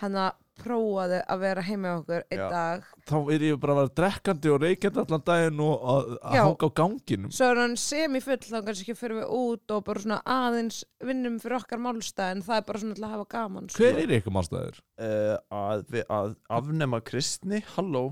hann 0.02 0.16
að 0.18 0.32
prófaði 0.58 1.18
að 1.30 1.38
vera 1.42 1.62
heima 1.66 1.90
okkur 2.00 2.24
einn 2.34 2.40
dag 2.50 2.86
þá 3.06 3.14
er 3.34 3.42
ég 3.46 3.58
bara 3.62 3.74
að 3.74 3.78
vera 3.80 3.92
drekkandi 4.00 4.50
og 4.50 4.58
reykjandi 4.64 5.00
allan 5.04 5.22
daginn 5.26 5.60
og 5.62 5.84
að, 5.92 6.08
að 6.18 6.34
hanga 6.40 6.66
á 6.66 6.70
ganginum 6.80 7.30
svo 7.34 7.48
er 7.52 7.60
hann 7.62 7.76
semifull 7.78 8.38
þá 8.42 8.56
kannski 8.66 8.96
fyrir 8.98 9.20
við 9.20 9.32
út 9.38 9.74
og 9.76 9.84
bara 9.86 10.02
svona 10.02 10.18
aðeins 10.34 10.80
vinnum 11.06 11.38
fyrir 11.42 11.58
okkar 11.60 11.82
málstað 11.86 12.34
en 12.34 12.42
það 12.46 12.56
er 12.60 12.66
bara 12.70 12.82
svona 12.82 12.98
til 12.98 13.06
að 13.06 13.14
hafa 13.14 13.28
gaman 13.36 13.70
sko. 13.70 13.82
hver 13.84 14.00
er 14.02 14.14
ykkur 14.18 14.34
málstæður? 14.38 14.82
uh, 14.98 15.36
að, 15.62 15.86
við- 15.94 16.10
að 16.18 16.34
afnema 16.58 17.00
kristni, 17.06 17.62
halló 17.76 18.04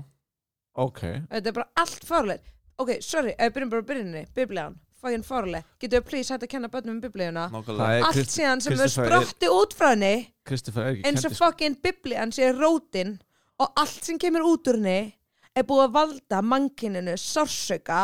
ok, 0.79 1.01
þetta 1.31 1.51
er 1.51 1.57
bara 1.59 1.69
allt 1.83 2.07
farlegt 2.07 2.47
ok, 2.79 2.95
sorry, 3.05 3.35
ef 3.37 3.51
við 3.51 3.55
byrjum 3.59 3.73
bara 3.75 3.83
að 3.83 3.91
byrjunni 3.91 4.23
biblían, 4.35 4.79
fucking 5.03 5.25
farlegt 5.27 5.67
getur 5.83 5.99
við 6.01 6.07
please 6.09 6.33
hægt 6.33 6.45
að 6.47 6.51
kenna 6.55 6.69
börnum 6.73 6.95
um 6.97 7.01
biblíuna? 7.03 7.45
Er 7.51 8.07
allt 8.07 8.31
síðan 8.33 8.63
sem 8.63 8.77
við 8.79 8.93
sprotti 8.95 9.49
út 9.51 9.75
frá 9.77 9.89
henni 9.93 10.13
er 10.47 11.01
eins 11.03 11.25
og 11.25 11.31
kenndi- 11.31 11.39
fucking 11.41 11.77
biblían 11.83 12.31
sé 12.35 12.49
rótin 12.55 13.17
og 13.59 13.73
allt 13.79 14.03
sem 14.07 14.17
kemur 14.21 14.47
út 14.53 14.71
úr 14.71 14.79
henni 14.79 15.13
er 15.55 15.67
búið 15.69 15.83
að 15.89 15.97
valda 15.99 16.41
mannkininu 16.41 17.13
sársöka 17.21 17.99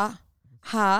ha? 0.74 0.90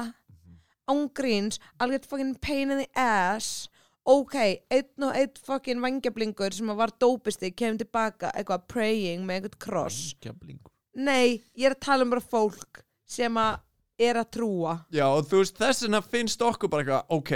Ángríns, 0.91 1.61
alveg 1.79 2.07
fucking 2.11 2.35
pain 2.43 2.71
in 2.75 2.79
the 2.83 2.89
ass. 2.99 3.69
Ok, 4.11 4.35
einn 4.73 5.05
og 5.07 5.15
einn 5.15 5.37
fucking 5.47 5.79
vangjablingur 5.85 6.51
sem 6.57 6.67
var 6.75 6.91
dópisti 6.99 7.53
kemur 7.55 7.79
tilbaka 7.85 8.33
eitthvað 8.35 8.65
praying 8.73 9.27
með 9.29 9.45
eitthvað 9.45 9.59
kross. 9.67 10.01
Gæblingur. 10.25 10.73
nei, 10.97 11.45
ég 11.55 11.69
er 11.69 11.77
að 11.77 11.85
tala 11.87 12.03
um 12.03 12.11
bara 12.11 12.25
fólk 12.25 12.81
sem 13.07 13.37
að 13.39 13.61
er 14.01 14.19
að 14.23 14.31
trúa 14.37 14.75
Já, 14.95 15.05
og 15.13 15.27
þú 15.31 15.43
veist, 15.43 15.59
þess 15.61 15.85
vegna 15.87 16.01
finnst 16.03 16.43
okkur 16.47 16.71
bara 16.73 16.83
eitthvað, 16.85 17.05
ok, 17.19 17.33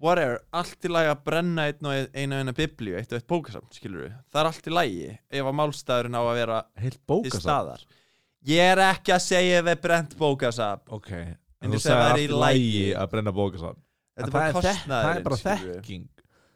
whatever, 0.00 0.38
allt 0.52 0.84
í 0.86 0.90
lagi 0.92 1.10
að 1.12 1.22
brenna 1.26 1.64
einn 1.70 1.88
og 1.90 2.10
eina 2.14 2.40
eina 2.42 2.52
biblíu, 2.56 2.96
eitt 2.98 3.12
og 3.12 3.18
eitt 3.20 3.26
bókasafn, 3.30 3.70
skilur 3.74 4.04
við. 4.06 4.12
Það 4.30 4.40
er 4.42 4.50
allt 4.50 4.66
í 4.70 4.74
lagi 4.76 5.06
ef 5.40 5.48
að 5.50 5.56
málstæðurinn 5.60 6.18
á 6.18 6.22
að 6.22 6.36
vera 6.40 6.58
heilt 6.82 6.98
til 7.00 7.06
bókasafn 7.10 7.44
staðar. 7.46 7.86
Ég 8.46 8.72
er 8.74 8.82
ekki 8.90 9.14
að 9.16 9.24
segja 9.26 9.58
ef 9.62 9.66
við 9.70 9.80
brent 9.88 10.16
bókasafn. 10.20 10.84
ok, 10.94 11.10
En 11.16 11.70
en 11.70 11.72
ég 11.72 11.80
þú 11.80 11.80
segi 11.80 11.88
sagði 11.88 12.02
það 12.02 12.06
er 12.06 12.12
allt 12.12 12.20
í 12.20 12.26
í 12.26 12.40
lægi 12.44 12.70
lagi. 12.76 12.94
að 13.02 13.10
brenna 13.16 13.32
bókasafn 13.32 13.82
Þetta 14.16 14.22
En 14.22 14.28
er 14.28 14.32
bara 14.32 14.44
það, 14.44 14.52
þek- 14.52 14.76
kostnaðurinn, 14.76 15.06
það 15.06 15.16
er 15.16 15.22
bara 15.26 15.36
skilurðu. 15.36 15.80
þekking 15.80 16.04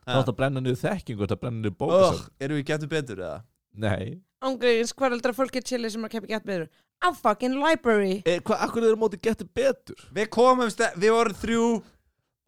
Ha. 0.00 0.12
þá 0.14 0.20
ætti 0.20 0.30
að 0.32 0.36
brenna 0.40 0.60
niður 0.64 0.78
þekking 0.80 1.16
og 1.16 1.24
þetta 1.26 1.36
að 1.36 1.40
brenna 1.40 1.60
niður 1.60 1.72
Ugh, 1.74 1.80
bókasafn 1.80 2.30
erum 2.40 2.56
við 2.60 2.64
getur 2.70 2.88
betur 2.88 3.18
eða? 3.20 3.40
nei 3.74 4.20
ángríns, 4.42 4.92
hvað 4.96 5.14
heldur 5.16 5.32
að 5.34 5.38
fólk 5.40 5.56
er 5.60 5.66
chili 5.68 5.90
sem 5.92 6.04
að 6.06 6.14
keppi 6.16 6.30
gett 6.32 6.46
beður 6.48 6.68
a 7.00 7.10
fucking 7.16 7.56
library 7.60 8.18
e, 8.24 8.38
hvað, 8.44 8.62
akkur 8.66 8.86
er 8.90 8.96
móti 9.00 9.20
getur 9.22 9.48
betur 9.56 10.00
Við 10.16 10.28
komumst, 10.36 10.80
e- 10.84 10.92
við 11.00 11.14
vorum 11.16 11.36
þrjú 11.42 11.64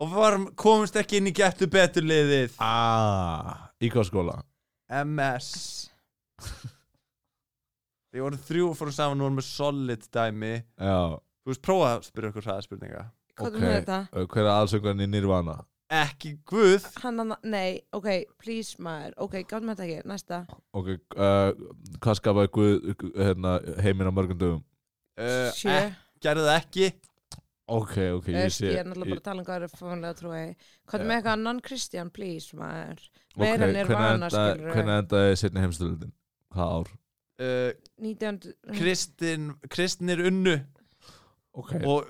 og 0.02 0.08
við 0.08 0.16
vorum, 0.18 0.46
komumst 0.58 0.96
ekki 0.98 1.20
inn 1.20 1.28
í 1.30 1.34
getur 1.36 1.68
betur 1.72 2.02
liðið. 2.08 2.56
ah, 2.58 3.68
í 3.80 3.90
hvað 3.92 4.08
skóla? 4.10 4.38
MS. 4.92 5.52
Við 8.12 8.20
vorum 8.26 8.40
þrjú 8.44 8.64
og 8.68 8.76
fórum 8.76 8.92
saman 8.96 9.20
og 9.22 9.24
vorum 9.28 9.38
með 9.40 9.46
solid 9.48 10.02
dæmi. 10.12 10.50
já, 10.76 10.96
Þú 11.42 11.50
veist, 11.52 11.62
prófa 11.64 11.86
að 11.94 12.02
spyrja 12.10 12.28
okkur 12.32 12.44
hraða 12.46 12.64
spurninga. 12.66 13.04
hvað 13.38 13.46
Ok. 13.48 13.54
er 13.56 13.62
með 13.64 13.72
þetta? 13.78 14.00
uh, 14.12 14.26
hver 14.28 14.42
er 14.44 14.50
aðsöngurinn 14.52 15.04
í 15.06 15.08
Nirvana? 15.14 15.54
Ekki 15.92 16.30
Guð. 16.48 16.86
hann 17.02 17.34
nei, 17.44 17.82
ok, 17.92 18.06
please 18.40 18.80
maður 18.80 19.12
ok, 19.26 19.34
gátt 19.44 19.64
með 19.66 19.82
þetta 19.82 19.88
ekki, 19.88 20.08
næsta 20.08 20.38
ok, 20.72 20.88
uh, 21.20 21.50
hvað 22.00 22.18
skapaði 22.20 22.52
Guð 22.56 22.86
hérna, 23.18 23.52
heiminn 23.84 24.08
á 24.08 24.12
mörgum 24.16 24.38
dögum? 24.40 24.62
Uh, 25.20 25.50
sjö, 25.52 25.74
eh, 25.74 25.92
gerðu 26.24 26.46
það 26.48 26.60
ekki. 26.62 26.88
ok, 27.68 27.94
ok, 28.16 28.30
ég, 28.32 28.38
ég 28.38 28.48
ég 28.48 28.56
sé 28.56 28.72
er 28.72 28.88
náttúrulega 28.88 29.12
bara 29.12 29.20
að 29.20 29.26
tala 29.28 29.44
um 29.44 29.48
hvað 29.50 29.66
er 29.68 29.76
fónlega 29.82 30.18
trúi 30.22 30.42
hvað 30.88 30.98
er 30.98 31.06
með 31.10 31.16
eitthvað 31.18 31.44
non-Christian, 31.44 32.12
please 32.16 32.56
maður 32.56 33.04
meira 33.36 33.68
en 33.68 33.76
er 33.76 33.92
hvernig 33.92 34.00
vana, 34.00 34.16
enda- 34.16 34.32
skilur 34.32 34.76
hvernig 34.78 34.98
endaði 35.04 35.38
setni 35.44 35.66
heimstöldin? 35.66 36.12
hvað 36.56 36.76
ár? 36.80 36.92
Uh, 37.42 37.70
19 38.00 38.52
Kristin, 38.78 39.50
Kristinir 39.68 40.24
unnu 40.30 40.56
ok, 41.52 41.74
og, 41.84 42.08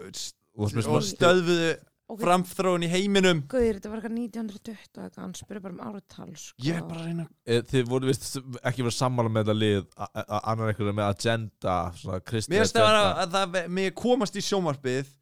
og, 0.54 0.70
og, 0.70 1.90
og 2.12 2.18
stöðfuðu 2.18 2.20
ok, 2.20 2.24
framþróun 2.26 2.84
í 2.84 2.90
heiminum. 2.92 3.40
guður, 3.48 3.78
þetta 3.78 3.90
var 3.92 4.00
eitthvað 4.02 4.16
1920 4.18 4.74
eitthvað, 5.02 5.20
hann 5.22 5.32
spyrir 5.38 5.62
bara 5.64 5.74
um 5.74 5.84
áratal 5.88 6.28
sko. 6.36 6.56
Ég 6.66 6.76
er 6.76 6.82
bara 6.88 7.00
að 7.00 7.06
reyna 7.08 7.26
e, 7.46 7.60
þið 7.72 7.86
voru 7.88 8.10
vist 8.10 8.26
ekki 8.62 8.84
verið 8.84 8.96
sammála 8.98 9.32
með 9.32 9.46
þetta 9.46 9.56
lið 9.58 9.86
a- 9.96 10.10
a- 10.12 10.26
a- 10.28 10.42
annar 10.52 10.72
einhverju 10.74 10.94
með 10.98 11.08
agenda 11.14 11.76
svona 11.96 12.20
kristi 12.20 12.52
Mér 12.52 12.66
finnst 12.66 12.76
það 12.76 12.90
agenda. 12.90 13.08
að, 13.08 13.22
að 13.22 13.32
það 13.56 13.72
með 13.78 13.94
komast 14.02 14.36
í 14.36 14.44
sjómarpið 14.44 15.14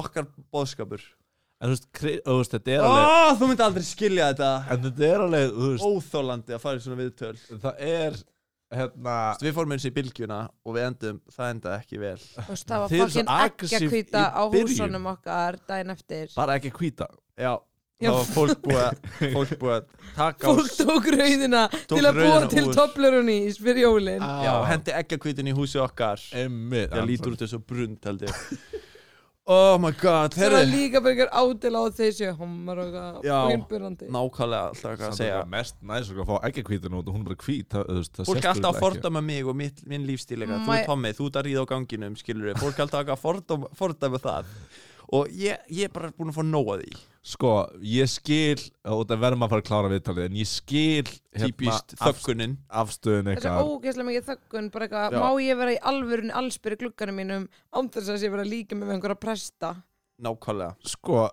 okkar 0.00 0.28
boðskapur. 0.52 1.00
En 1.60 1.68
þú 1.68 1.74
veist, 1.74 1.88
kri- 1.92 2.20
þú 2.24 2.36
veist, 2.38 2.52
þetta 2.54 2.70
er 2.72 2.84
alveg 2.88 3.40
þú 3.40 3.48
myndi 3.50 3.64
aldrei 3.66 3.84
skilja 3.84 4.28
þetta. 4.32 4.50
En 4.72 4.84
þetta 4.86 5.08
er 5.10 5.24
alveg, 5.26 5.58
Óþólandi 5.84 6.54
að 6.56 6.62
fara 6.62 6.78
í 6.78 6.84
svona 6.84 7.00
viðtöl. 7.02 7.34
Það 7.60 7.82
er 7.84 8.16
hérna 8.74 9.14
Við 9.42 9.56
fórum 9.56 9.74
eins 9.74 9.86
í 9.88 9.92
bylgjuna 9.94 10.38
og 10.64 10.76
við 10.76 10.86
endum, 10.88 11.18
það 11.34 11.54
enda 11.54 11.72
ekki 11.80 11.98
vel. 12.02 12.18
Veist, 12.48 12.68
það 12.68 12.84
var 12.84 12.94
fokkin 12.94 13.32
ekki 13.36 13.72
að 13.80 13.88
hvita 13.94 14.22
í 14.22 14.30
á 14.36 14.42
húsunum 14.54 15.10
okkar 15.14 15.58
daginn 15.68 15.94
eftir. 15.96 16.30
Bara 16.36 16.56
ekki 16.60 16.72
hvíta. 16.76 17.08
Já, 17.40 17.52
Já. 18.00 18.10
var 18.16 18.28
fólk 18.34 18.62
búið 18.64 18.82
að 18.84 19.00
fólk 19.34 19.54
búið 19.60 19.74
að 19.76 19.88
taka 20.16 20.46
á 20.46 20.50
fólk 20.50 20.76
tók 20.78 21.08
rauðina 21.16 21.64
Tók 21.72 21.96
til 21.96 22.04
að 22.08 22.20
búa 22.20 22.38
til 22.52 22.66
úr. 22.66 22.76
Toblerone 22.78 23.38
fyrir 23.58 23.82
jólin. 23.86 24.28
Já, 24.46 24.52
hendi 24.70 24.94
eggjakvítin 25.00 25.50
í 25.50 25.56
húsi 25.56 25.80
okkar. 25.82 26.22
Emmitt 26.44 26.94
Það 26.94 27.10
lítur 27.10 27.34
út 27.36 27.44
þessu 27.44 27.60
brund 27.64 28.08
held 28.08 28.28
ég 28.28 28.88
Oh 29.50 29.78
my 29.82 29.90
god, 29.98 30.34
það 30.36 30.52
var 30.52 30.60
herri 30.60 30.70
líka 30.70 31.00
bara 31.02 31.14
einhver 31.16 31.30
ádel 31.34 31.74
á 31.74 31.82
þessu 31.96 32.28
homar 32.38 32.82
og 32.84 33.24
Já. 33.26 33.38
innbyrjandi 33.50 34.10
Nákvæmlega 34.14 34.68
alltaf 34.68 34.92
eitthvað 34.92 35.08
að 35.08 35.16
segja. 35.18 35.40
mest 35.50 35.80
næs 35.90 36.10
að 36.14 36.28
fá 36.28 36.36
ekki 36.46 36.64
hvítan 36.68 36.94
út 37.00 37.10
og 37.10 37.16
hún 37.16 37.24
er 37.26 37.38
það, 37.74 37.90
það 38.14 38.30
Fólk 38.30 38.44
er 38.44 38.50
alltaf 38.52 38.70
að 38.70 38.84
fordæma 38.84 39.24
mig 39.26 39.50
og 39.50 39.58
mitt, 39.58 39.82
minn 39.90 40.06
lífstíl 40.06 40.38
eitthvað. 40.38 40.62
Þú 40.68 40.76
er 40.76 40.86
Tommi, 40.86 41.12
þú 41.18 41.26
ert 41.26 41.40
að 41.40 41.48
ríða 41.48 41.66
á 41.66 41.70
ganginum, 41.72 42.14
Fólk 42.62 42.78
er 42.78 42.86
alltaf 42.86 43.10
að 43.16 43.74
fordæma 43.80 44.22
það 44.22 44.54
Og 45.10 45.30
ég, 45.34 45.58
ég 45.74 45.88
er 45.88 45.94
bara 45.94 46.12
búin 46.14 46.30
að 46.30 46.36
fá 46.38 46.44
nóga 46.46 46.76
því. 46.78 46.90
Sko, 47.30 47.48
ég 47.84 48.08
skil 48.08 48.60
og 48.88 49.02
það 49.10 49.18
verðum 49.24 49.42
að 49.44 49.50
fara 49.52 49.62
að 49.64 49.66
klára 49.68 49.88
viðtalið 49.92 50.28
en 50.28 50.36
ég 50.40 50.48
skil 50.48 51.02
hérna, 51.10 51.48
Típist 51.50 51.94
af, 51.98 52.04
þöggunin. 52.06 52.54
afstöðun 52.80 53.28
eitthvað 53.34 53.72
ógeðslega 53.74 54.06
mikið 54.08 54.28
þöggun 54.30 54.70
bara 54.72 54.86
eitthvað, 54.86 55.16
má 55.20 55.42
ég 55.44 55.58
vera 55.60 55.74
í 55.74 55.80
alvörun 55.90 56.32
allsbyrri 56.40 56.78
glugganum 56.80 57.18
mínum 57.20 57.44
án 57.76 57.90
þess 57.92 58.14
að 58.14 58.24
ég 58.24 58.32
vera 58.36 58.46
líka 58.48 58.78
með 58.78 58.94
einhverja 58.94 59.18
presta? 59.20 59.72
Nákvæmlega. 60.24 60.78
Sko 60.94 61.26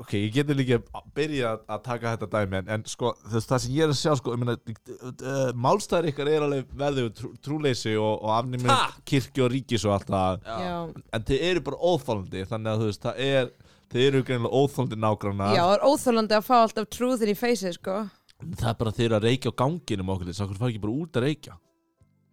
ok, 0.00 0.12
ég 0.16 0.32
getur 0.34 0.56
líka 0.58 0.78
að 0.96 1.08
byrja 1.16 1.50
að- 1.68 1.82
taka 1.84 2.12
þetta 2.16 2.28
dæmi 2.34 2.58
en, 2.60 2.68
en 2.76 2.84
sko, 2.88 3.12
veist, 3.32 3.48
það 3.50 3.62
sem 3.64 3.74
ég 3.76 3.84
er 3.86 3.92
að 3.92 3.98
sjá 4.00 4.14
sko, 4.18 4.34
ég 4.34 4.40
meina, 4.42 4.54
uh, 4.56 5.50
málstæður 5.66 6.08
ykkar 6.12 6.30
er 6.32 6.46
alveg 6.46 6.70
verðið 6.82 7.06
við 7.08 7.12
trú, 7.20 7.30
trúleysi 7.46 7.96
og, 8.00 8.14
og 8.24 8.30
afnýmur 8.38 8.94
kirkju 9.10 9.44
og 9.46 9.50
ríkis 9.54 9.84
og 9.88 9.96
allt 9.98 10.12
það. 10.14 10.46
Já, 10.64 10.78
en 11.18 11.26
þið 11.30 11.44
eru 11.50 11.64
bara 11.68 11.82
óþólandi 11.90 12.46
þannig 12.52 12.72
að 12.72 12.80
þú 12.84 12.88
veist, 12.90 13.04
það 13.04 13.20
er 13.26 13.52
þið 13.90 14.06
eru 14.06 14.22
greinilega 14.28 14.62
óþólandi 14.62 15.00
nágrannar. 15.04 15.54
Já, 15.58 15.62
það 15.66 15.76
er 15.76 15.86
óþólandi 15.90 16.38
að 16.38 16.48
fá 16.48 16.56
alltaf 16.60 16.90
trúðin 16.96 17.32
í 17.34 17.36
feysið 17.38 17.76
sko. 17.76 17.98
Það 18.40 18.68
er 18.70 18.78
bara 18.80 18.94
þeir 18.96 19.06
eru 19.10 19.18
að 19.20 19.26
reykja 19.28 19.52
á 19.52 19.60
ganginum 19.60 20.12
okkur 20.14 20.30
þess 20.30 20.40
að 20.40 20.46
okkur 20.48 20.60
fara 20.62 20.72
ekki 20.72 20.82
bara 20.86 20.98
út 21.04 21.18
að 21.20 21.26
reykja. 21.26 21.56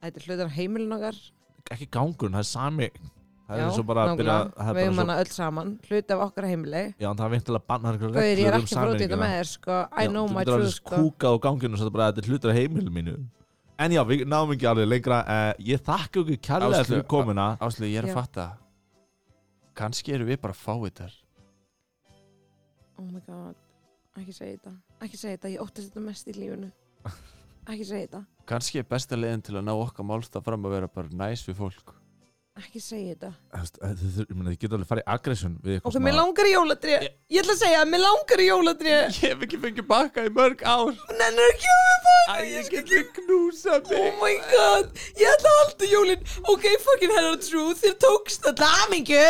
Þetta 0.06 0.22
er 0.22 0.28
hlutar 0.30 0.54
heimilin 0.56 0.94
okkar. 0.96 1.18
Ekki 1.74 1.88
gangurinn, 1.92 2.38
það 2.38 2.46
er 2.46 2.48
sami 2.48 2.90
það 3.48 3.58
er 3.58 3.64
eins 3.64 3.80
og 3.80 3.88
bara 3.88 4.04
að 4.04 4.20
byrja 4.20 4.36
það 4.58 4.70
er 4.70 4.78
Við 4.78 4.84
bara 4.84 4.94
svo, 4.94 5.02
hana 5.02 5.16
öll 5.22 5.32
saman 5.34 5.72
Hluti 5.88 6.16
af 6.16 6.24
okkar 6.28 6.48
heimili. 6.50 6.84
Já, 7.00 7.08
en 7.10 7.18
það 7.18 7.26
er 7.28 7.34
vintilega 7.34 7.64
að 7.64 7.68
banna 7.72 7.94
einhverjar 7.94 8.16
Gauður, 8.18 8.42
ég 8.42 8.50
er 8.52 8.58
um 8.58 8.66
ekki 8.66 8.78
frótið 8.78 9.04
þetta 9.06 9.20
með 9.22 9.34
þér 9.38 9.50
sko. 9.52 9.78
I 9.88 10.12
know 10.12 10.28
my 10.28 10.44
þú 10.44 10.44
getur 10.44 10.54
truth 10.54 10.68
alveg 10.68 10.78
sko. 10.78 11.02
kúkað 11.02 11.38
á 11.38 11.38
ganginu 11.48 11.78
og 11.78 11.82
þetta 11.84 11.96
bara, 11.98 12.10
þetta 12.12 12.24
er 12.24 12.32
hlutur 12.32 12.54
af 12.54 12.60
heimilu 12.60 12.94
mínu. 12.98 13.16
En 13.78 13.94
já, 13.94 14.02
við 14.10 14.26
náum 14.26 14.52
ekki 14.56 14.68
alveg 14.72 14.90
lengra. 14.90 15.22
Uh, 15.24 15.52
ég 15.70 15.84
þakka 15.86 16.24
ykkur 16.24 16.42
kærlega 16.50 16.84
fyrir 16.90 17.08
komuna. 17.10 17.48
Áslu, 17.62 17.88
ég 17.88 18.02
er 18.02 18.10
að 18.10 18.18
fatta. 18.18 18.48
Kannski 19.78 20.16
eru 20.18 20.26
við 20.26 20.42
bara 20.42 20.58
fáiðar 20.58 21.14
Oh 22.98 23.06
my 23.06 23.22
god. 23.28 23.54
Ekki 24.18 24.34
segja 24.34 24.56
þetta. 24.58 24.72
Ekki 25.06 25.20
segja 25.20 25.38
þetta. 25.38 25.52
Ég 25.54 25.62
óttast 25.62 25.92
þetta 25.92 26.02
mest 26.08 26.32
í 26.32 26.34
lífinu. 26.34 26.72
Ekki 27.72 27.86
segja 27.86 28.08
þetta. 28.08 28.22
Kannski 28.50 28.82
er 28.82 28.88
besta 28.90 29.20
leiðin 29.20 29.44
til 29.46 29.58
að 29.60 29.68
ná 29.68 29.74
okkar 29.76 30.08
málstað 30.08 30.46
fram 30.48 30.66
að 30.66 30.78
vera 30.80 30.90
bara 30.90 31.20
næs 31.22 31.44
við 31.46 31.60
fólk 31.60 31.97
Ekki 32.58 32.80
segja 32.82 33.14
þetta. 33.14 33.30
Eh, 33.86 33.92
þið 34.00 34.48
ég 34.50 34.60
getur 34.62 34.78
alveg 34.80 34.90
farið 34.90 35.10
aggression 35.14 35.58
Ok, 35.86 35.98
mér 36.02 36.16
langar 36.18 36.48
í 36.50 36.54
jóladré 36.56 36.96
Ég 37.30 37.42
ætla 37.44 37.54
að 37.54 37.60
segja 37.62 37.84
mér 37.90 38.02
langar 38.02 38.42
í 38.42 38.48
jóladré 38.48 38.96
Ég 38.96 39.20
hef 39.22 39.44
ekki 39.46 39.60
fengið 39.62 39.88
bakka 39.90 40.26
í 40.26 40.32
mörg 40.34 40.64
ár. 40.66 40.96
Nennir 41.20 41.52
ekki 41.54 41.70
að 41.74 41.84
við 41.90 42.08
baka 42.08 42.38
Æ, 42.38 42.48
ég 42.56 42.72
get 42.74 42.94
við 42.96 43.12
knúsa 43.20 43.78
Oh 43.78 43.92
mig. 43.92 44.18
My 44.24 44.34
god 44.54 45.04
Ég 45.22 45.30
ætla 45.36 45.54
að 45.54 45.62
halda 45.62 45.92
jólin. 45.92 46.26
Ok, 46.50 46.66
fucking 46.88 47.16
hell 47.20 47.30
of 47.36 47.46
truth 47.46 47.84
Þér 47.86 47.96
tókst 48.08 48.50
þetta 48.50 48.74
Hamingju 48.74 49.22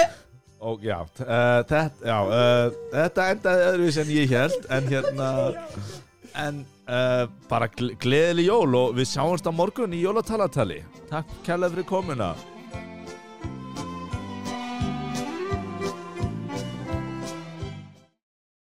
og 0.58 0.82
já, 0.82 0.96
uh, 0.98 1.60
þetta, 1.70 1.82
já 2.02 2.16
uh, 2.26 2.78
þetta 2.90 3.26
endaði 3.30 3.66
öðruvis 3.68 4.00
en 4.02 4.10
ég 4.10 4.32
held 4.34 4.66
en 4.74 4.88
hérna 4.90 5.28
en 6.34 6.64
uh, 6.90 7.30
bara 7.46 7.70
gle 7.78 7.94
gleðileg 8.02 8.50
jól 8.50 8.74
og 8.82 8.98
við 8.98 9.12
sjáumst 9.12 9.46
á 9.46 9.54
morgun 9.54 9.94
í 9.94 10.02
jólatalatali. 10.02 10.82
Takk 11.12 11.30
kærlega 11.46 11.76
fyrir 11.76 11.90
komuna 11.94 12.32